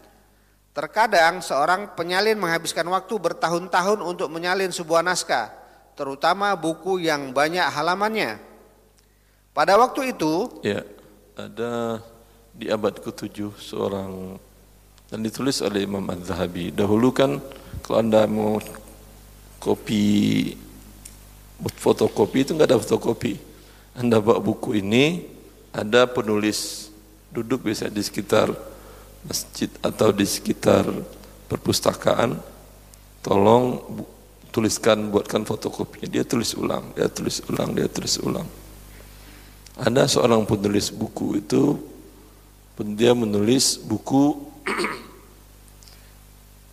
[0.74, 5.54] Terkadang seorang penyalin menghabiskan waktu bertahun-tahun untuk menyalin sebuah naskah,
[5.94, 8.42] terutama buku yang banyak halamannya.
[9.54, 10.82] Pada waktu itu, ya,
[11.38, 12.02] ada
[12.50, 14.34] di abad ke-7 seorang
[15.06, 16.74] dan ditulis oleh Imam Az-Zahabi.
[16.74, 17.38] Dahulu kan
[17.86, 18.58] kalau Anda mau
[19.62, 20.50] kopi
[21.78, 23.38] fotokopi itu enggak ada fotokopi.
[23.94, 25.22] Anda bawa buku ini
[25.70, 26.90] ada penulis
[27.30, 28.73] duduk biasa di sekitar
[29.24, 30.84] masjid atau di sekitar
[31.48, 32.36] perpustakaan
[33.24, 33.80] tolong
[34.52, 38.46] tuliskan buatkan fotokopinya dia tulis ulang dia tulis ulang dia tulis ulang
[39.74, 41.80] ada seorang penulis buku itu
[42.94, 44.38] dia menulis buku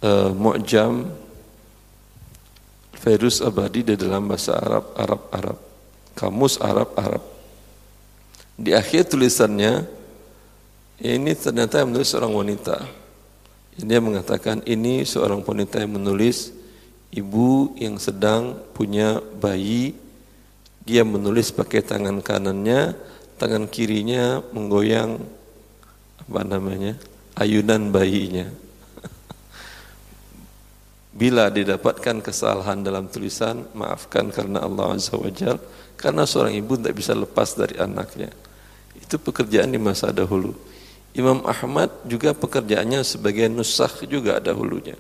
[0.06, 1.10] uh, Mu'jam
[3.02, 5.58] Ferus Abadi di dalam bahasa Arab, Arab, Arab.
[6.14, 7.24] Kamus Arab, Arab.
[8.54, 9.90] Di akhir tulisannya,
[11.02, 12.78] ini ternyata yang menulis seorang wanita.
[13.82, 16.54] Yang mengatakan ini seorang wanita yang menulis
[17.10, 19.98] ibu yang sedang punya bayi.
[20.86, 22.94] Dia menulis pakai tangan kanannya,
[23.42, 25.18] tangan kirinya menggoyang
[26.22, 26.98] apa namanya
[27.38, 28.50] ayunan bayinya.
[31.20, 35.58] Bila didapatkan kesalahan dalam tulisan, maafkan karena Allah Azza wa Jal,
[35.98, 38.34] karena seorang ibu tidak bisa lepas dari anaknya.
[38.98, 40.71] Itu pekerjaan di masa dahulu.
[41.12, 44.96] Imam Ahmad juga pekerjaannya sebagai nusakh juga dahulunya.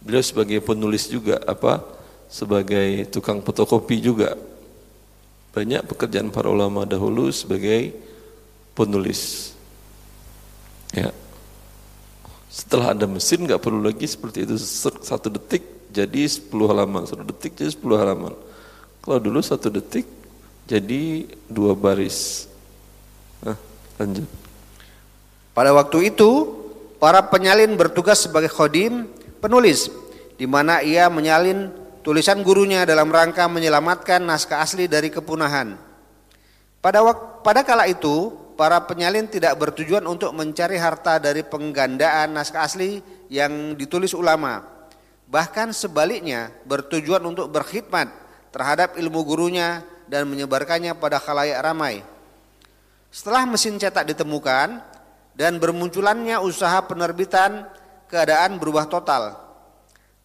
[0.00, 1.84] Beliau sebagai penulis juga apa?
[2.32, 4.36] Sebagai tukang fotokopi juga.
[5.52, 7.92] Banyak pekerjaan para ulama dahulu sebagai
[8.72, 9.52] penulis.
[10.96, 11.12] Ya.
[12.48, 14.56] Setelah ada mesin nggak perlu lagi seperti itu
[15.04, 18.32] satu detik jadi 10 halaman, satu detik jadi 10 halaman.
[19.04, 20.08] Kalau dulu satu detik
[20.68, 22.44] jadi dua baris.
[23.40, 23.56] Nah,
[23.96, 24.47] lanjut.
[25.58, 26.54] Pada waktu itu,
[27.02, 29.10] para penyalin bertugas sebagai khodim,
[29.42, 29.90] penulis,
[30.38, 31.74] di mana ia menyalin
[32.06, 35.74] tulisan gurunya dalam rangka menyelamatkan naskah asli dari kepunahan.
[36.78, 37.02] Pada
[37.42, 43.74] pada kala itu, para penyalin tidak bertujuan untuk mencari harta dari penggandaan naskah asli yang
[43.74, 44.62] ditulis ulama.
[45.26, 48.06] Bahkan sebaliknya, bertujuan untuk berkhidmat
[48.54, 52.06] terhadap ilmu gurunya dan menyebarkannya pada khalayak ramai.
[53.10, 54.97] Setelah mesin cetak ditemukan
[55.38, 57.70] dan bermunculannya usaha penerbitan,
[58.10, 59.38] keadaan berubah total.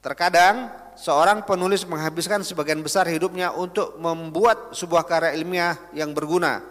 [0.01, 6.65] Terkadang seorang penulis menghabiskan sebagian besar hidupnya untuk membuat sebuah karya ilmiah yang berguna.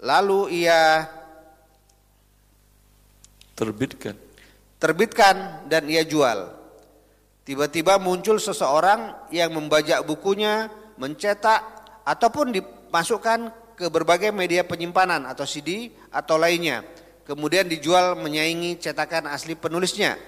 [0.00, 1.04] Lalu ia
[3.52, 4.16] terbitkan.
[4.80, 6.56] Terbitkan dan ia jual.
[7.44, 11.60] Tiba-tiba muncul seseorang yang membajak bukunya, mencetak
[12.08, 17.01] ataupun dimasukkan ke berbagai media penyimpanan atau CD atau lainnya.
[17.22, 20.18] Kemudian dijual menyaingi cetakan asli penulisnya.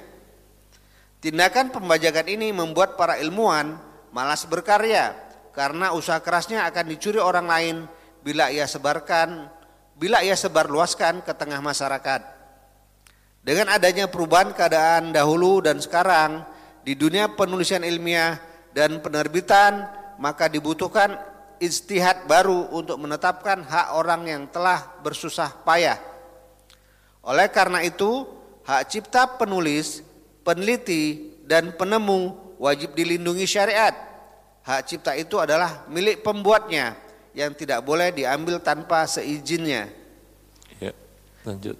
[1.18, 3.80] Tindakan pembajakan ini membuat para ilmuwan
[4.14, 5.16] malas berkarya
[5.50, 7.76] karena usaha kerasnya akan dicuri orang lain
[8.22, 9.50] bila ia sebarkan,
[9.98, 12.20] bila ia sebarluaskan ke tengah masyarakat.
[13.44, 16.46] Dengan adanya perubahan keadaan dahulu dan sekarang
[16.80, 18.40] di dunia penulisan ilmiah
[18.72, 19.84] dan penerbitan,
[20.16, 21.16] maka dibutuhkan
[21.60, 26.13] istihad baru untuk menetapkan hak orang yang telah bersusah payah.
[27.24, 28.28] Oleh karena itu,
[28.68, 30.04] hak cipta penulis,
[30.44, 33.92] peneliti, dan penemu wajib dilindungi syariat.
[34.64, 36.96] Hak cipta itu adalah milik pembuatnya
[37.36, 39.88] yang tidak boleh diambil tanpa seizinnya.
[40.80, 40.92] Ya,
[41.44, 41.76] lanjut.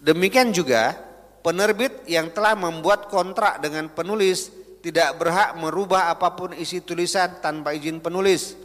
[0.00, 0.96] Demikian juga
[1.44, 7.76] penerbit yang telah membuat kontrak dengan penulis tidak berhak merubah apa pun isi tulisan tanpa
[7.76, 8.56] izin penulis.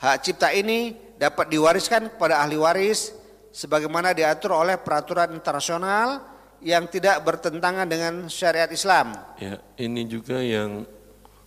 [0.00, 3.12] Hak cipta ini dapat diwariskan kepada ahli waris
[3.56, 6.20] sebagaimana diatur oleh peraturan internasional
[6.60, 9.16] yang tidak bertentangan dengan syariat Islam.
[9.40, 10.84] Ya, ini juga yang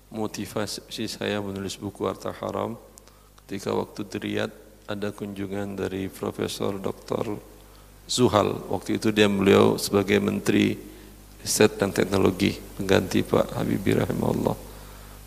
[0.09, 2.73] motivasi saya menulis buku Harta Haram
[3.45, 4.53] ketika waktu Riyadh
[4.89, 7.37] ada kunjungan dari Profesor Dr.
[8.09, 8.57] Zuhal.
[8.73, 10.89] Waktu itu dia beliau sebagai menteri
[11.39, 14.55] riset dan teknologi pengganti Pak Habibie rahimahullah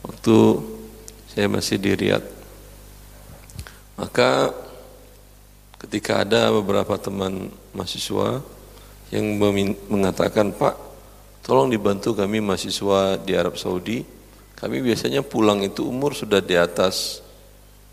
[0.04, 0.36] waktu
[1.32, 2.28] saya masih di Riyadh
[3.96, 4.52] maka
[5.82, 8.40] ketika ada beberapa teman mahasiswa
[9.10, 9.36] yang
[9.90, 10.74] mengatakan Pak
[11.42, 14.06] tolong dibantu kami mahasiswa di Arab Saudi.
[14.56, 17.18] Kami biasanya pulang itu umur sudah di atas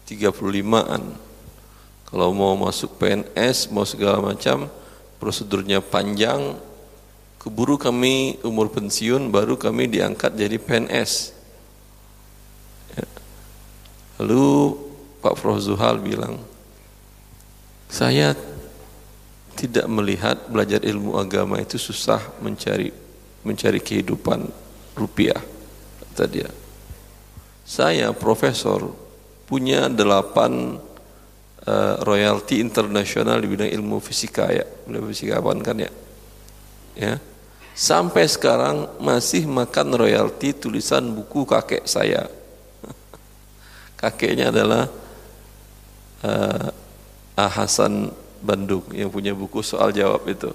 [0.06, 1.30] 35an
[2.10, 4.66] kalau mau masuk PNS mau segala macam
[5.22, 6.58] prosedurnya panjang
[7.38, 11.12] keburu kami umur pensiun baru kami diangkat jadi PNS
[12.98, 13.06] ya.
[14.18, 14.74] lalu
[15.22, 16.42] Pak Prof Zuhal bilang
[17.90, 18.38] saya
[19.58, 22.94] tidak melihat belajar ilmu agama itu susah mencari
[23.44, 24.46] mencari kehidupan
[24.96, 25.42] rupiah.
[26.14, 26.48] Kata dia.
[27.66, 28.94] Saya profesor
[29.50, 30.78] punya delapan
[31.66, 34.64] uh, royalti internasional di bidang ilmu fisika ya.
[34.86, 35.92] Ilmu apa kan ya?
[36.96, 37.14] Ya.
[37.74, 42.30] Sampai sekarang masih makan royalti tulisan buku kakek saya.
[44.00, 44.88] Kakeknya adalah
[46.20, 46.79] Ah
[47.48, 48.12] Hasan
[48.44, 50.52] Bandung yang punya buku soal jawab itu.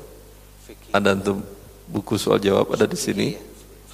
[0.92, 1.44] Ada untuk
[1.88, 3.38] buku soal jawab ada di sini.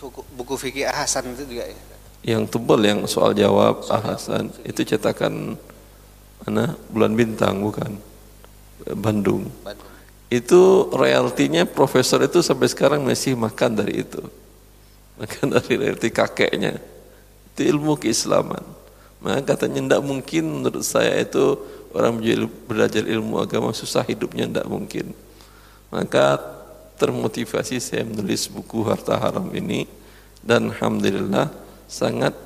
[0.01, 1.79] Buku, buku fikih Hasan itu juga ya.
[2.21, 5.57] Yang tebal yang soal jawab Ah Hasan itu cetakan
[6.45, 6.75] mana?
[6.89, 8.01] Bulan bintang bukan?
[8.97, 9.49] Bandung.
[9.61, 9.89] Bandung.
[10.31, 14.23] Itu royaltinya profesor itu sampai sekarang masih makan dari itu.
[15.19, 16.79] Makan dari royalti kakeknya.
[17.53, 18.63] Itu ilmu keislaman.
[19.21, 22.23] Maka katanya tidak mungkin menurut saya itu orang
[22.67, 25.13] belajar ilmu agama susah hidupnya tidak mungkin.
[25.91, 26.39] Maka
[27.01, 29.89] termotivasi saya menulis buku harta haram ini
[30.45, 31.51] dan alhamdulillah
[31.91, 32.37] sangat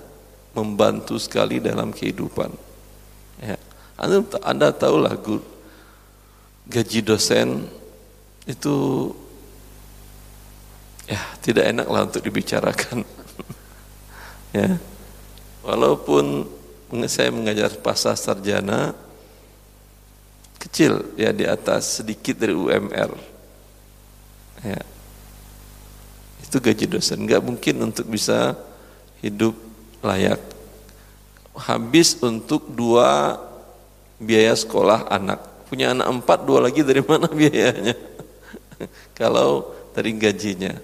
[0.57, 2.49] membantu sekali dalam kehidupan.
[3.43, 3.59] Ya.
[3.99, 5.18] anda, anda tahulah
[6.71, 7.66] gaji dosen
[8.47, 9.11] itu
[11.05, 13.05] ya tidak enak lah untuk dibicarakan.
[14.55, 14.79] Ya.
[15.66, 16.47] Walaupun
[17.11, 18.95] saya mengajar pasar sarjana
[20.65, 23.12] kecil ya di atas sedikit dari UMR
[24.65, 24.81] ya
[26.41, 28.57] itu gaji dosen nggak mungkin untuk bisa
[29.21, 29.57] hidup
[30.01, 30.41] layak
[31.55, 33.39] habis untuk dua
[34.19, 37.97] biaya sekolah anak punya anak empat dua lagi dari mana biayanya
[39.15, 40.75] kalau dari gajinya.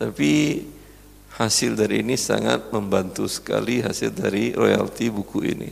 [0.00, 0.64] Tapi
[1.36, 5.70] hasil dari ini sangat membantu sekali hasil dari royalti buku ini.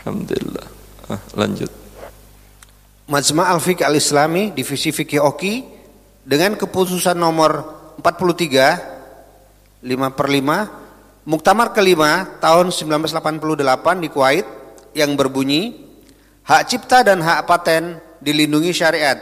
[0.00, 0.68] Alhamdulillah.
[1.10, 1.85] Ah, lanjut.
[3.06, 5.62] Majma' Al-Fiqh Al-Islami Divisi Fikih Oki
[6.26, 7.62] dengan keputusan nomor
[8.02, 10.86] 43 5 per 5
[11.26, 13.58] Muktamar kelima tahun 1988
[13.98, 14.46] di Kuwait
[14.94, 15.74] yang berbunyi
[16.46, 19.18] hak cipta dan hak paten dilindungi syariat.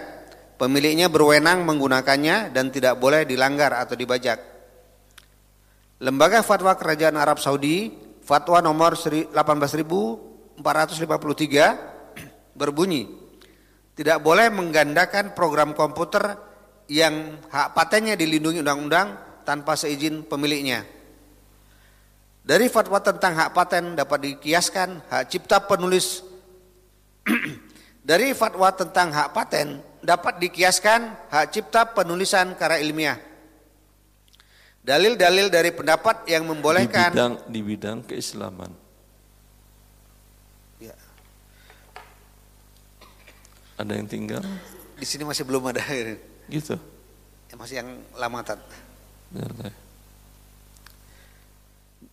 [0.61, 4.37] Pemiliknya berwenang menggunakannya dan tidak boleh dilanggar atau dibajak.
[6.05, 7.89] Lembaga Fatwa Kerajaan Arab Saudi
[8.21, 10.61] Fatwa nomor 18453
[12.53, 13.24] berbunyi
[13.95, 16.35] tidak boleh menggandakan program komputer
[16.91, 19.15] yang hak patennya dilindungi undang-undang
[19.47, 20.83] tanpa seizin pemiliknya.
[22.45, 26.21] Dari fatwa tentang hak paten dapat dikiaskan hak cipta penulis
[28.05, 33.17] dari fatwa tentang hak paten dapat dikiaskan hak cipta penulisan karya ilmiah.
[34.85, 38.84] Dalil-dalil dari pendapat yang membolehkan di bidang di bidang keislaman.
[43.75, 44.43] Ada yang tinggal?
[44.95, 45.83] Di sini masih belum ada.
[46.47, 46.77] Gitu.
[47.51, 48.61] Ya, masih yang lama tat.
[49.35, 49.49] Ya,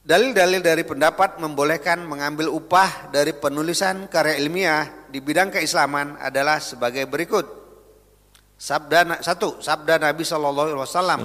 [0.01, 7.05] Dalil-dalil dari pendapat membolehkan mengambil upah dari penulisan karya ilmiah di bidang keislaman adalah sebagai
[7.05, 7.45] berikut.
[8.57, 11.19] Sabda satu, sabda Nabi Shallallahu Alaihi Wasallam.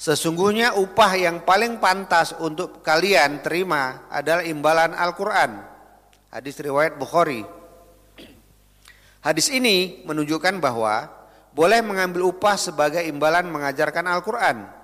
[0.00, 5.60] Sesungguhnya upah yang paling pantas untuk kalian terima adalah imbalan Al-Quran.
[6.32, 7.59] Hadis riwayat Bukhari.
[9.20, 11.08] Hadis ini menunjukkan bahwa
[11.52, 14.80] boleh mengambil upah sebagai imbalan mengajarkan Al-Quran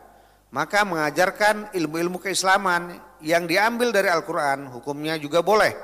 [0.57, 5.75] maka mengajarkan ilmu-ilmu keislaman yang diambil dari Al-Quran hukumnya juga boleh.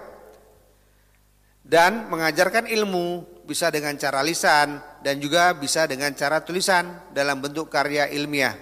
[1.62, 7.70] Dan mengajarkan ilmu bisa dengan cara lisan dan juga bisa dengan cara tulisan dalam bentuk
[7.70, 8.57] karya ilmiah.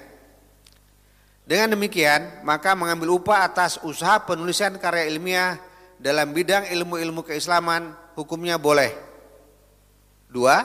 [1.46, 5.58] Dengan demikian, maka mengambil upah atas usaha penulisan karya ilmiah
[5.98, 9.09] dalam bidang ilmu-ilmu keislaman hukumnya boleh.
[10.30, 10.62] Dua,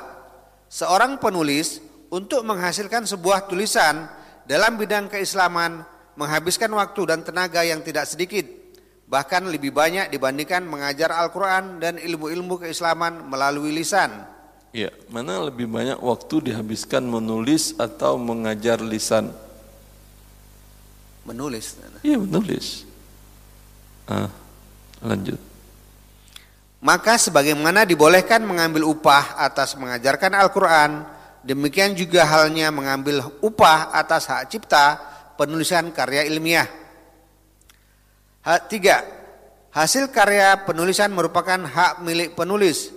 [0.70, 1.82] seorang penulis
[2.14, 4.06] untuk menghasilkan sebuah tulisan
[4.46, 5.82] dalam bidang keislaman
[6.16, 8.46] menghabiskan waktu dan tenaga yang tidak sedikit,
[9.10, 14.14] bahkan lebih banyak dibandingkan mengajar Al-Quran dan ilmu-ilmu keislaman melalui lisan.
[14.70, 19.32] Ya, mana lebih banyak waktu dihabiskan menulis atau mengajar lisan?
[21.26, 21.80] Menulis.
[22.06, 22.86] Iya, menulis.
[24.06, 24.30] Ah,
[25.02, 25.40] lanjut.
[26.86, 31.16] Maka sebagaimana dibolehkan mengambil upah atas mengajarkan Al-Quran,
[31.46, 34.98] Demikian juga halnya mengambil upah atas hak cipta
[35.38, 36.66] penulisan karya ilmiah.
[38.42, 39.06] Hak tiga,
[39.70, 42.90] hasil karya penulisan merupakan hak milik penulis.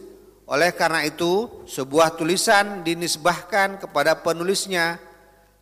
[0.49, 4.97] Oleh karena itu, sebuah tulisan dinisbahkan kepada penulisnya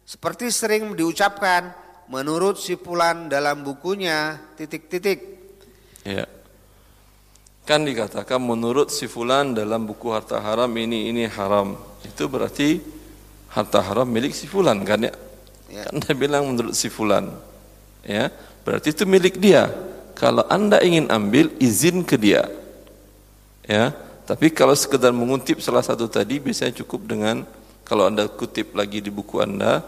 [0.06, 1.74] seperti sering diucapkan
[2.06, 5.18] menurut si Pulan dalam bukunya titik-titik.
[6.06, 6.35] Ya.
[7.66, 11.74] Kan dikatakan menurut si Fulan dalam buku harta haram ini ini haram
[12.06, 12.78] itu berarti
[13.56, 15.14] harta haram milik si fulan kan ya?
[15.72, 15.88] ya.
[15.88, 17.32] Kan dia bilang menurut si fulan.
[18.04, 18.28] Ya,
[18.62, 19.72] berarti itu milik dia.
[20.12, 22.46] Kalau Anda ingin ambil izin ke dia.
[23.66, 23.90] Ya,
[24.28, 27.42] tapi kalau sekedar mengutip salah satu tadi biasanya cukup dengan
[27.82, 29.82] kalau Anda kutip lagi di buku Anda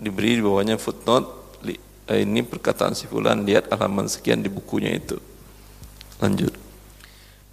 [0.00, 1.60] diberi di bawahnya footnote
[2.10, 5.20] eh, ini perkataan si fulan lihat halaman sekian di bukunya itu.
[6.18, 6.65] Lanjut.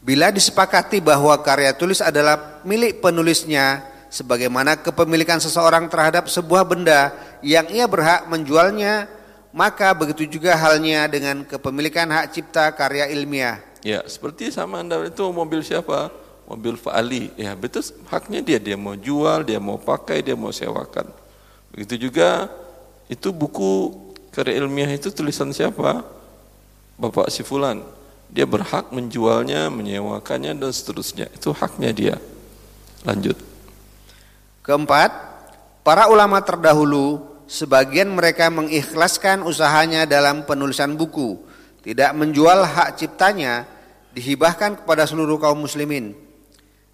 [0.03, 7.63] Bila disepakati bahwa karya tulis adalah milik penulisnya, sebagaimana kepemilikan seseorang terhadap sebuah benda yang
[7.71, 9.07] ia berhak menjualnya,
[9.55, 13.63] maka begitu juga halnya dengan kepemilikan hak cipta karya ilmiah.
[13.79, 16.11] Ya, seperti sama Anda itu mobil siapa?
[16.51, 17.31] Mobil Fa'ali.
[17.39, 21.07] Ya, betul haknya dia, dia mau jual, dia mau pakai, dia mau sewakan.
[21.71, 22.51] Begitu juga
[23.07, 23.95] itu buku
[24.35, 26.03] karya ilmiah itu tulisan siapa?
[26.99, 28.02] Bapak si fulan
[28.33, 31.29] dia berhak menjualnya, menyewakannya dan seterusnya.
[31.29, 32.15] Itu haknya dia.
[33.05, 33.37] Lanjut.
[34.65, 35.13] Keempat,
[35.85, 41.37] para ulama terdahulu sebagian mereka mengikhlaskan usahanya dalam penulisan buku,
[41.85, 43.69] tidak menjual hak ciptanya,
[44.17, 46.17] dihibahkan kepada seluruh kaum muslimin.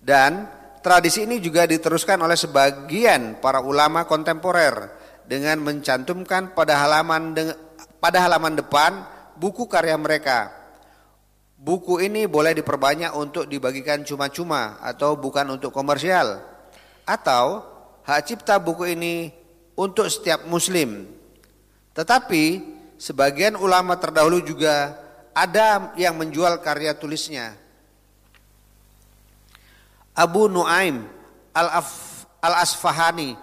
[0.04, 0.44] Dan
[0.84, 4.92] tradisi ini juga diteruskan oleh sebagian para ulama kontemporer
[5.24, 7.32] dengan mencantumkan pada halaman
[8.04, 8.92] pada halaman depan
[9.38, 10.59] buku karya mereka
[11.60, 16.40] buku ini boleh diperbanyak untuk dibagikan cuma-cuma atau bukan untuk komersial
[17.04, 17.68] atau
[18.08, 19.36] hak cipta buku ini
[19.76, 21.04] untuk setiap muslim.
[21.92, 22.64] Tetapi
[22.96, 24.96] sebagian ulama terdahulu juga
[25.36, 27.60] ada yang menjual karya tulisnya.
[30.16, 31.04] Abu Nuaim
[32.40, 33.36] Al-Asfahani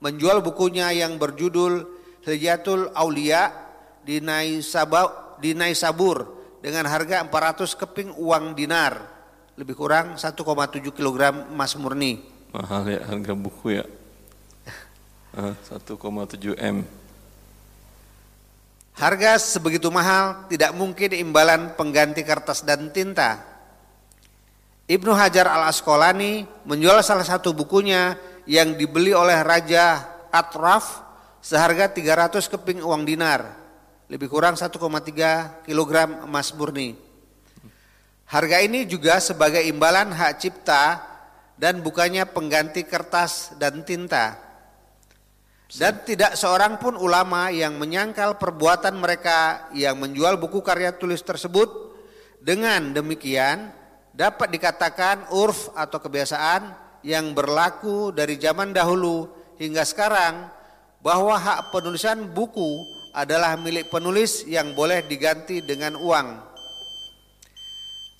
[0.00, 1.84] menjual bukunya yang berjudul
[2.24, 3.48] Hilyatul Aulia
[4.04, 4.20] di
[5.56, 8.98] Naisabur dengan harga 400 keping uang dinar,
[9.54, 10.34] lebih kurang 1,7
[10.90, 11.18] kg
[11.50, 12.22] emas murni.
[12.54, 13.84] Mahal ya harga buku ya.
[15.72, 15.98] 1,7
[16.58, 16.86] M.
[18.98, 23.38] Harga sebegitu mahal tidak mungkin imbalan pengganti kertas dan tinta.
[24.90, 30.02] Ibnu Hajar al Asqalani menjual salah satu bukunya yang dibeli oleh Raja
[30.34, 31.04] Atraf
[31.44, 33.54] seharga 300 keping uang dinar,
[34.08, 35.92] lebih kurang 1,3 kg
[36.24, 36.96] emas murni.
[38.28, 41.00] Harga ini juga sebagai imbalan hak cipta
[41.56, 44.36] dan bukannya pengganti kertas dan tinta.
[45.68, 51.68] Dan tidak seorang pun ulama yang menyangkal perbuatan mereka yang menjual buku karya tulis tersebut
[52.40, 53.68] dengan demikian
[54.16, 56.72] dapat dikatakan urf atau kebiasaan
[57.04, 59.28] yang berlaku dari zaman dahulu
[59.60, 60.48] hingga sekarang
[61.04, 66.28] bahwa hak penulisan buku adalah milik penulis yang boleh diganti dengan uang.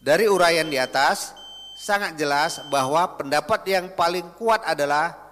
[0.05, 1.34] Dari uraian di atas
[1.78, 5.28] sangat jelas bahwa pendapat yang paling kuat adalah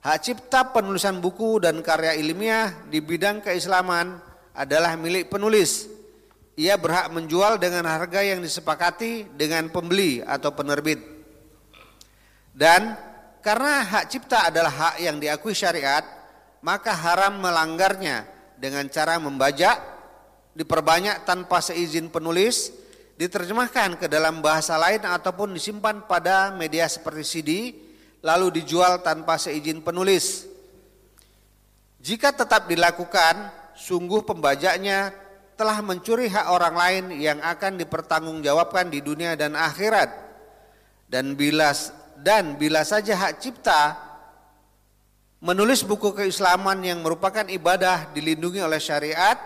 [0.00, 4.16] Hak cipta penulisan buku dan karya ilmiah di bidang keislaman
[4.56, 5.92] adalah milik penulis.
[6.56, 11.04] Ia berhak menjual dengan harga yang disepakati dengan pembeli atau penerbit.
[12.56, 12.96] Dan
[13.44, 16.00] karena hak cipta adalah hak yang diakui syariat,
[16.64, 18.24] maka haram melanggarnya
[18.60, 19.80] dengan cara membajak,
[20.52, 22.68] diperbanyak tanpa seizin penulis,
[23.16, 27.50] diterjemahkan ke dalam bahasa lain ataupun disimpan pada media seperti CD,
[28.20, 30.44] lalu dijual tanpa seizin penulis.
[32.04, 35.16] Jika tetap dilakukan, sungguh pembajaknya
[35.56, 40.08] telah mencuri hak orang lain yang akan dipertanggungjawabkan di dunia dan akhirat.
[41.10, 41.72] Dan bila
[42.20, 44.09] dan bila saja hak cipta
[45.40, 49.40] menulis buku keislaman yang merupakan ibadah dilindungi oleh syariat,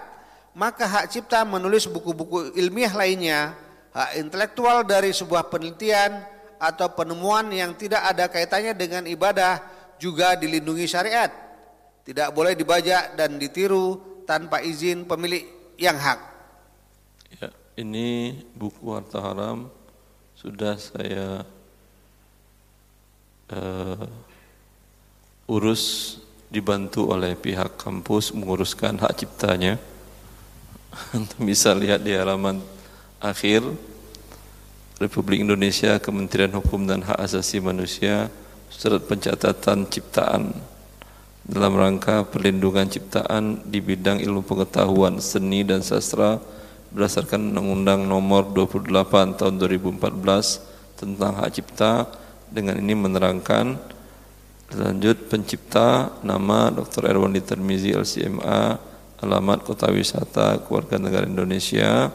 [0.54, 3.54] maka hak cipta menulis buku-buku ilmiah lainnya,
[3.94, 6.26] hak intelektual dari sebuah penelitian
[6.58, 9.62] atau penemuan yang tidak ada kaitannya dengan ibadah
[9.98, 11.30] juga dilindungi syariat.
[12.04, 15.46] Tidak boleh dibajak dan ditiru tanpa izin pemilik
[15.78, 16.20] yang hak.
[17.38, 19.70] Ya, ini buku harta haram
[20.36, 21.48] sudah saya
[23.48, 24.04] uh,
[25.44, 26.16] urus
[26.48, 29.76] dibantu oleh pihak kampus menguruskan hak ciptanya.
[31.14, 32.62] Anda bisa lihat di halaman
[33.18, 33.66] akhir
[35.02, 38.30] Republik Indonesia Kementerian Hukum dan Hak Asasi Manusia
[38.70, 40.54] surat pencatatan ciptaan
[41.44, 46.38] dalam rangka perlindungan ciptaan di bidang ilmu pengetahuan seni dan sastra
[46.94, 48.86] berdasarkan Undang-Undang Nomor 28
[49.34, 49.98] Tahun 2014
[50.94, 52.06] tentang hak cipta
[52.54, 53.93] dengan ini menerangkan
[54.74, 57.06] lanjut pencipta nama Dr.
[57.06, 58.76] Erwan Termizi LCMA
[59.22, 62.10] alamat Kota Wisata Keluarga Negara Indonesia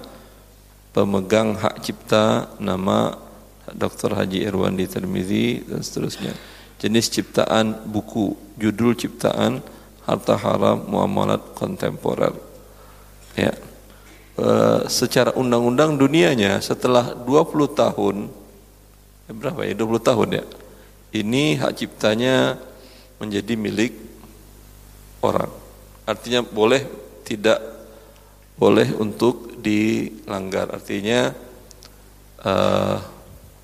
[0.94, 3.16] pemegang hak cipta nama
[3.70, 4.18] Dr.
[4.18, 6.34] Haji Irwandi Termizi dan seterusnya.
[6.80, 9.62] Jenis ciptaan buku, judul ciptaan
[10.08, 12.34] harta haram muamalat kontemporer.
[13.38, 13.54] Ya.
[14.40, 14.48] E,
[14.90, 18.16] secara undang-undang dunianya setelah 20 tahun
[19.30, 20.46] ya berapa ya 20 tahun ya.
[21.10, 22.54] Ini hak ciptanya
[23.18, 23.94] menjadi milik
[25.26, 25.50] orang.
[26.06, 26.86] Artinya boleh
[27.26, 27.58] tidak
[28.60, 30.70] boleh untuk dilanggar.
[30.70, 31.34] Artinya
[32.46, 32.98] uh,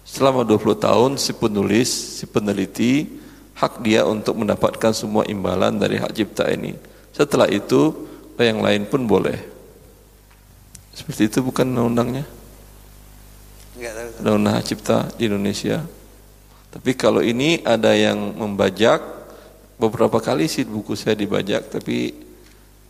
[0.07, 1.89] selama 20 tahun si penulis,
[2.21, 3.09] si peneliti
[3.55, 6.75] hak dia untuk mendapatkan semua imbalan dari hak cipta ini.
[7.15, 7.93] Setelah itu
[8.39, 9.39] yang lain pun boleh.
[10.95, 12.25] Seperti itu bukan undang-undangnya?
[14.19, 15.83] Undang-undang hak cipta di Indonesia.
[16.75, 18.99] Tapi kalau ini ada yang membajak,
[19.79, 22.11] beberapa kali sih buku saya dibajak, tapi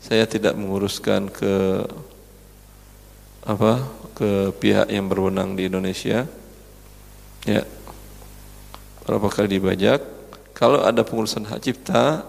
[0.01, 1.85] saya tidak menguruskan ke
[3.45, 3.85] apa
[4.17, 6.25] ke pihak yang berwenang di Indonesia.
[7.45, 7.61] Ya
[9.05, 10.01] berapa kali dibajak.
[10.57, 12.25] Kalau ada pengurusan hak cipta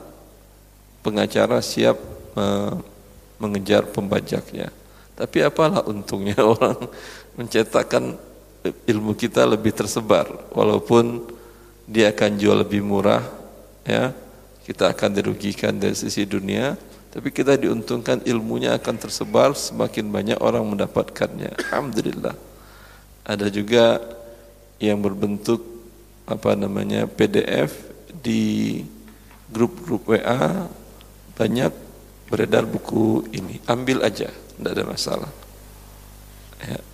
[1.01, 1.97] pengacara siap
[2.37, 2.77] uh,
[3.41, 4.69] mengejar pembajaknya.
[5.17, 6.85] Tapi apalah untungnya orang
[7.33, 8.21] mencetakkan
[8.85, 11.36] ilmu kita lebih tersebar walaupun
[11.87, 13.23] dia akan jual lebih murah
[13.87, 14.11] ya
[14.67, 16.75] kita akan dirugikan dari sisi dunia
[17.17, 21.57] tapi kita diuntungkan ilmunya akan tersebar semakin banyak orang mendapatkannya.
[21.65, 22.37] Alhamdulillah.
[23.25, 24.05] Ada juga
[24.77, 25.65] yang berbentuk
[26.29, 27.73] apa namanya PDF
[28.21, 28.85] di
[29.49, 30.69] grup-grup WA
[31.41, 31.73] banyak
[32.29, 33.65] beredar buku ini.
[33.65, 35.33] Ambil aja, tidak ada masalah.
[36.69, 36.85] Ya.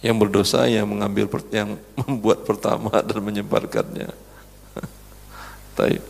[0.00, 4.10] Yang berdosa yang mengambil yang membuat pertama dan menyebarkannya.
[5.76, 6.04] Taib.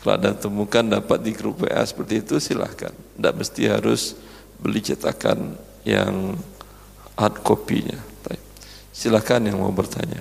[0.00, 2.92] Kalau ada temukan dapat di grup WA seperti itu silahkan.
[2.92, 4.16] Tidak mesti harus
[4.56, 6.40] beli cetakan yang
[7.20, 8.00] hard copy-nya.
[9.00, 10.20] Silahkan yang mau bertanya.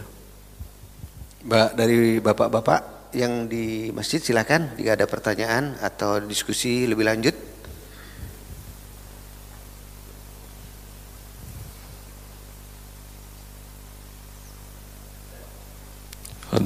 [1.44, 7.36] Mbak dari bapak-bapak yang di masjid silakan jika ada pertanyaan atau diskusi lebih lanjut.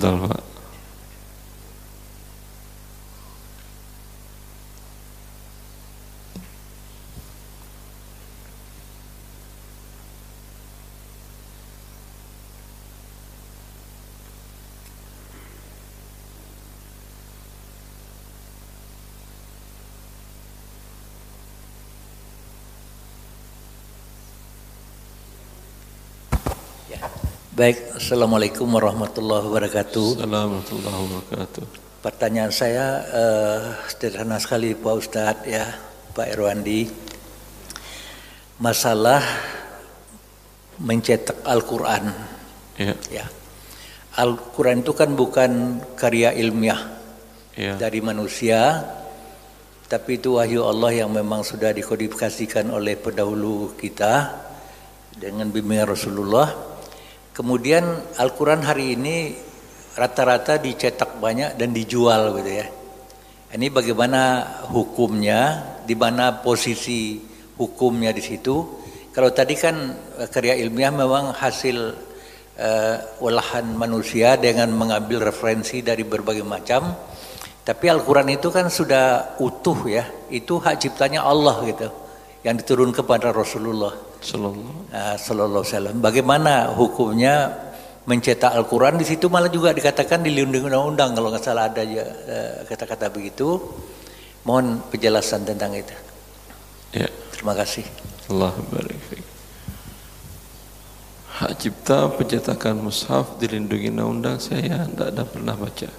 [0.04, 0.43] Dharma
[27.64, 30.20] Baik, Assalamualaikum warahmatullahi wabarakatuh.
[30.20, 31.64] Assalamualaikum warahmatullahi wabarakatuh.
[32.03, 35.72] Pertanyaan saya uh, sederhana sekali Pak Ustadz ya,
[36.11, 36.91] Pak Irwandi.
[38.59, 39.24] Masalah
[40.76, 42.11] mencetak Al-Quran.
[42.84, 42.99] Ya.
[43.07, 43.32] ya.
[44.20, 46.99] Al-Quran itu kan bukan karya ilmiah
[47.55, 47.80] ya.
[47.80, 48.84] dari manusia,
[49.88, 54.36] tapi itu wahyu Allah yang memang sudah dikodifikasikan oleh pendahulu kita
[55.16, 56.73] dengan bimbingan Rasulullah
[57.34, 59.34] Kemudian Al-Quran hari ini
[59.98, 62.68] rata-rata dicetak banyak dan dijual gitu ya.
[63.54, 64.22] Ini bagaimana
[64.70, 67.22] hukumnya, di mana posisi
[67.58, 68.82] hukumnya di situ.
[69.14, 69.76] Kalau tadi kan
[70.22, 71.78] eh, karya ilmiah memang hasil
[72.58, 76.94] uh, olahan manusia dengan mengambil referensi dari berbagai macam.
[77.64, 81.88] Tapi Al-Quran itu kan sudah utuh ya, itu hak ciptanya Allah gitu,
[82.44, 83.96] yang diturun kepada Rasulullah.
[84.24, 86.00] Sallallahu uh, Wasallam.
[86.00, 87.52] Bagaimana hukumnya
[88.04, 92.04] mencetak Al-Quran di situ malah juga dikatakan dilindungi undang-undang kalau nggak salah ada ya
[92.68, 93.60] kata-kata begitu.
[94.44, 95.96] Mohon penjelasan tentang itu.
[96.91, 97.08] Ya.
[97.32, 97.88] Terima kasih.
[98.28, 99.00] Allah barik
[101.34, 105.89] Hak cipta pencetakan mushaf dilindungi undang-undang saya tidak ada pernah baca.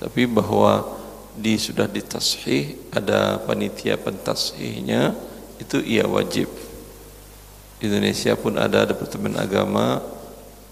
[0.00, 0.96] Tapi bahwa
[1.36, 5.29] di sudah ditashih ada panitia pentashihnya
[5.60, 6.48] itu ia wajib.
[7.80, 10.00] Indonesia pun ada Departemen Agama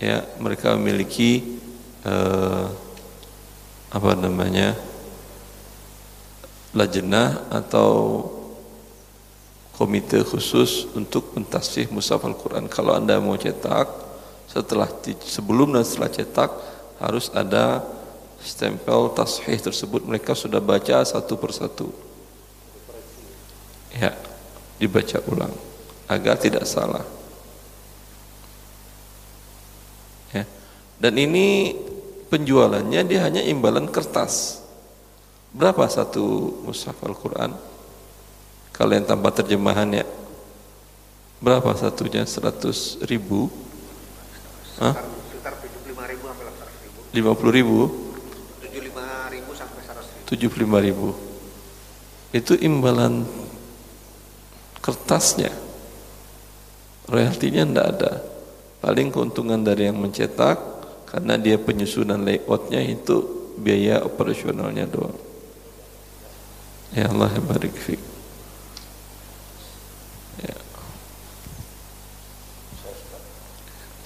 [0.01, 1.61] ya mereka memiliki
[2.05, 2.67] eh,
[3.89, 4.77] apa namanya
[6.77, 8.25] lajnah atau
[9.73, 12.69] komite khusus untuk mentasih mushaf Al-Quran.
[12.69, 13.89] Kalau anda mau cetak
[14.49, 14.89] setelah
[15.25, 16.51] sebelum dan setelah cetak
[17.01, 17.81] harus ada
[18.45, 20.05] stempel tasih tersebut.
[20.05, 21.89] Mereka sudah baca satu persatu.
[23.97, 24.28] Ya
[24.79, 25.53] dibaca ulang
[26.09, 27.05] agar tidak salah.
[30.33, 30.49] Ya.
[30.97, 31.77] Dan ini
[32.33, 34.65] penjualannya dia hanya imbalan kertas.
[35.53, 37.53] Berapa satu mushaf Al-Quran?
[38.73, 40.07] Kalian tanpa terjemahan ya.
[41.39, 42.27] Berapa satunya?
[42.27, 43.47] 100 ribu?
[44.79, 44.95] Hah?
[44.95, 46.99] Sekitar 75 ribu sampai 100 ribu.
[47.15, 47.79] 50 ribu?
[48.63, 50.79] 75 ribu sampai 100 ribu.
[50.79, 51.09] 75 ribu.
[52.35, 53.25] Itu imbalan
[54.83, 55.51] kertasnya.
[57.09, 58.13] Royaltinya tidak ada.
[58.79, 60.61] Paling keuntungan dari yang mencetak
[61.09, 63.25] karena dia penyusunan layoutnya itu
[63.59, 65.17] biaya operasionalnya doang.
[66.95, 68.01] Ya Allah ya barik fik
[70.41, 70.57] ya.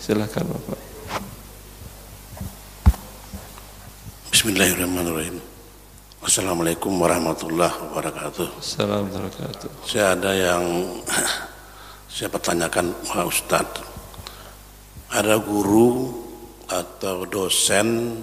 [0.02, 0.80] silakan Bapak.
[4.32, 5.51] Bismillahirrahmanirrahim
[6.22, 10.62] Assalamualaikum warahmatullahi wabarakatuh Assalamualaikum warahmatullahi wabarakatuh Saya ada yang
[12.14, 13.82] saya pertanyakan Pak Ustadz,
[15.10, 16.14] ada guru
[16.70, 18.22] atau dosen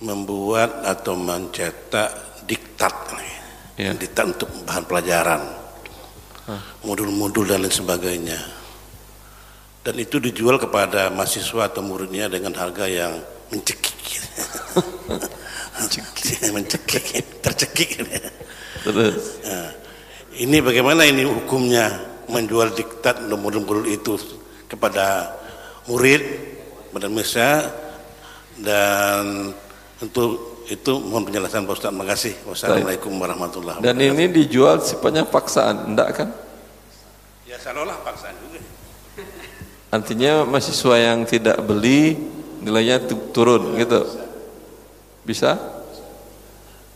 [0.00, 2.08] membuat atau mencetak
[2.48, 2.96] diktat,
[3.76, 3.92] ya.
[3.92, 5.42] diktat untuk bahan pelajaran,
[6.80, 8.40] modul-modul dan lain sebagainya.
[9.84, 13.20] Dan itu dijual kepada mahasiswa atau muridnya dengan harga yang
[13.52, 13.92] mencekik.
[15.80, 16.26] mencekik,
[16.56, 17.04] mencekik,
[17.42, 17.90] tercekik.
[18.82, 19.42] Terus.
[19.46, 19.70] Nah,
[20.38, 22.08] ini bagaimana ini hukumnya?
[22.28, 24.20] menjual diktat modul-modul itu
[24.68, 25.32] kepada
[25.88, 26.20] murid
[26.92, 27.72] pada Indonesia
[28.60, 29.52] dan
[29.98, 31.88] untuk itu mohon penjelasan Pak Ustaz.
[31.88, 32.34] Terima kasih.
[32.44, 34.04] Wassalamualaikum warahmatullahi wabarakatuh.
[34.04, 36.28] Dan ini dijual sifatnya paksaan, enggak kan?
[37.48, 38.60] Ya seolah paksaan juga.
[39.88, 42.20] Artinya mahasiswa yang tidak beli
[42.60, 44.04] nilainya turun gitu.
[45.28, 45.60] Bisa?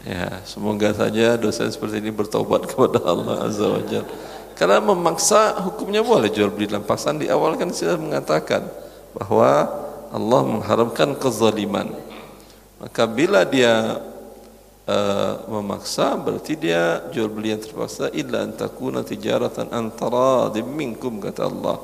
[0.08, 4.08] Ya, semoga saja dosen seperti ini bertobat kepada Allah Azza wa Jalla.
[4.56, 8.64] Karena memaksa hukumnya boleh jual beli dalam paksaan di awal kan sudah mengatakan
[9.12, 9.68] bahwa
[10.08, 11.92] Allah mengharamkan kezaliman.
[12.80, 14.00] Maka bila dia
[14.88, 21.46] uh, memaksa berarti dia jual beli yang terpaksa illa an takuna tijaratan antara minkum kata
[21.46, 21.78] Allah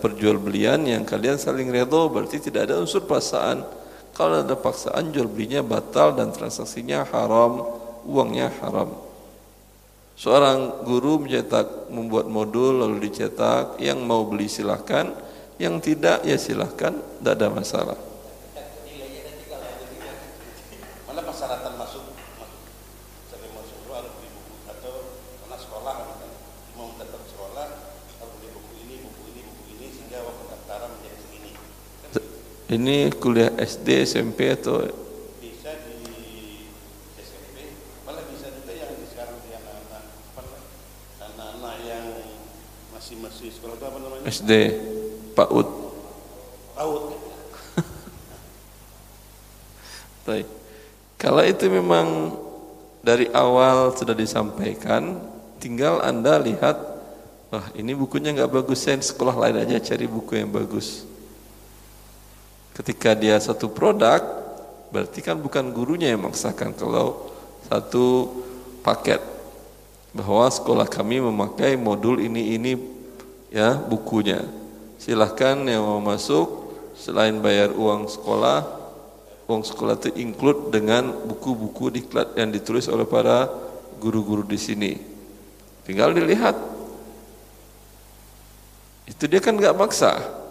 [0.00, 3.81] perjual belian yang kalian saling redha berarti tidak ada unsur paksaan
[4.22, 7.66] kalau ada paksaan jual belinya batal dan transaksinya haram
[8.06, 8.94] uangnya haram.
[10.14, 15.10] Seorang guru mencetak membuat modul lalu dicetak yang mau beli silahkan
[15.58, 18.11] yang tidak ya silahkan tidak ada masalah
[32.72, 34.80] Ini kuliah SD, SMP atau
[35.44, 36.72] bisa di
[37.20, 37.68] SMP,
[38.08, 40.04] malah bisa juga yang sekarang di anak-anak
[41.20, 42.04] anak-anak yang
[42.96, 44.24] masih masih sekolah itu apa namanya?
[44.24, 44.50] SD,
[45.36, 45.68] PAUD.
[46.72, 47.04] PAUD.
[50.32, 50.48] Baik.
[51.20, 52.40] Kalau itu memang
[53.04, 55.20] dari awal sudah disampaikan,
[55.60, 56.80] tinggal anda lihat,
[57.52, 61.11] wah ini bukunya nggak bagus, saya sekolah lain aja cari buku yang bagus.
[62.72, 64.24] Ketika dia satu produk,
[64.88, 67.32] berarti kan bukan gurunya yang memaksakan kalau
[67.68, 68.32] satu
[68.80, 69.20] paket
[70.12, 72.72] bahwa sekolah kami memakai modul ini ini
[73.52, 74.44] ya bukunya.
[74.96, 78.64] Silahkan yang mau masuk selain bayar uang sekolah,
[79.48, 83.48] uang sekolah itu include dengan buku-buku diklat yang ditulis oleh para
[84.00, 84.92] guru-guru di sini.
[85.84, 86.54] Tinggal dilihat.
[89.04, 90.41] Itu dia kan nggak maksa.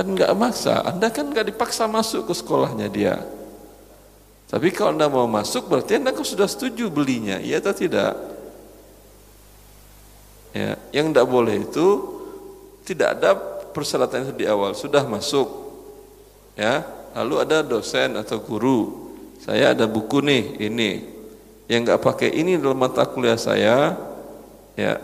[0.00, 3.20] Kan nggak maksa, Anda kan nggak dipaksa masuk ke sekolahnya dia.
[4.48, 8.16] Tapi kalau Anda mau masuk berarti Anda kan sudah setuju belinya, iya atau tidak?
[10.56, 12.16] Ya, yang tidak boleh itu
[12.88, 13.36] tidak ada
[13.76, 15.68] persyaratan itu di awal, sudah masuk.
[16.56, 16.80] Ya,
[17.12, 19.12] lalu ada dosen atau guru.
[19.44, 21.04] Saya ada buku nih, ini.
[21.68, 24.00] Yang nggak pakai ini dalam mata kuliah saya,
[24.80, 24.96] ya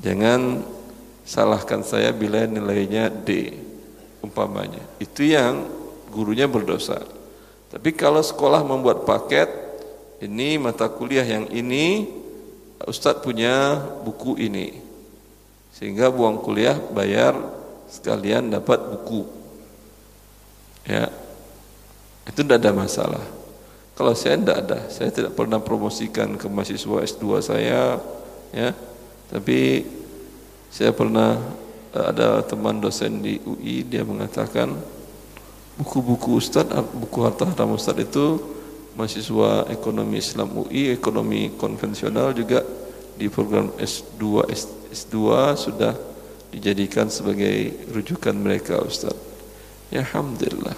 [0.00, 0.64] jangan
[1.24, 3.56] salahkan saya bila nilainya D
[4.24, 4.80] umpamanya.
[5.00, 5.68] Itu yang
[6.12, 7.00] gurunya berdosa.
[7.68, 9.50] Tapi kalau sekolah membuat paket
[10.22, 12.06] ini mata kuliah yang ini
[12.84, 14.80] Ustadz punya buku ini.
[15.74, 17.34] Sehingga buang kuliah bayar
[17.90, 19.26] sekalian dapat buku.
[20.84, 21.08] Ya
[22.24, 23.24] itu tidak ada masalah.
[23.94, 27.98] Kalau saya tidak ada saya tidak pernah promosikan ke mahasiswa S2 saya
[28.54, 28.70] ya.
[29.28, 29.82] Tapi
[30.74, 31.38] saya pernah
[31.94, 34.74] eh, ada teman dosen di UI dia mengatakan
[35.78, 38.42] buku-buku Ustaz, buku harta haram Ustaz itu
[38.98, 42.66] mahasiswa ekonomi Islam UI, ekonomi konvensional juga
[43.14, 44.50] di program S2
[44.90, 45.14] S2
[45.54, 45.94] sudah
[46.50, 49.14] dijadikan sebagai rujukan mereka Ustaz.
[49.94, 50.74] Ya alhamdulillah.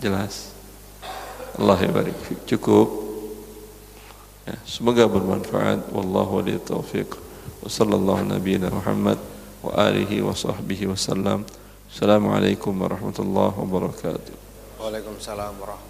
[0.00, 0.56] Jelas.
[1.58, 2.16] Allah ya barik.
[2.48, 3.07] Cukup.
[4.48, 5.92] Ya, semoga bermanfaat.
[5.92, 7.12] Wallahu a'lam taufiq.
[7.60, 9.20] Wa sallallahu nabiyana Muhammad
[9.60, 11.44] wa alihi wa sahbihi wasallam.
[11.92, 14.32] Assalamualaikum warahmatullahi wabarakatuh.
[14.80, 15.87] Waalaikumsalam warahmatullahi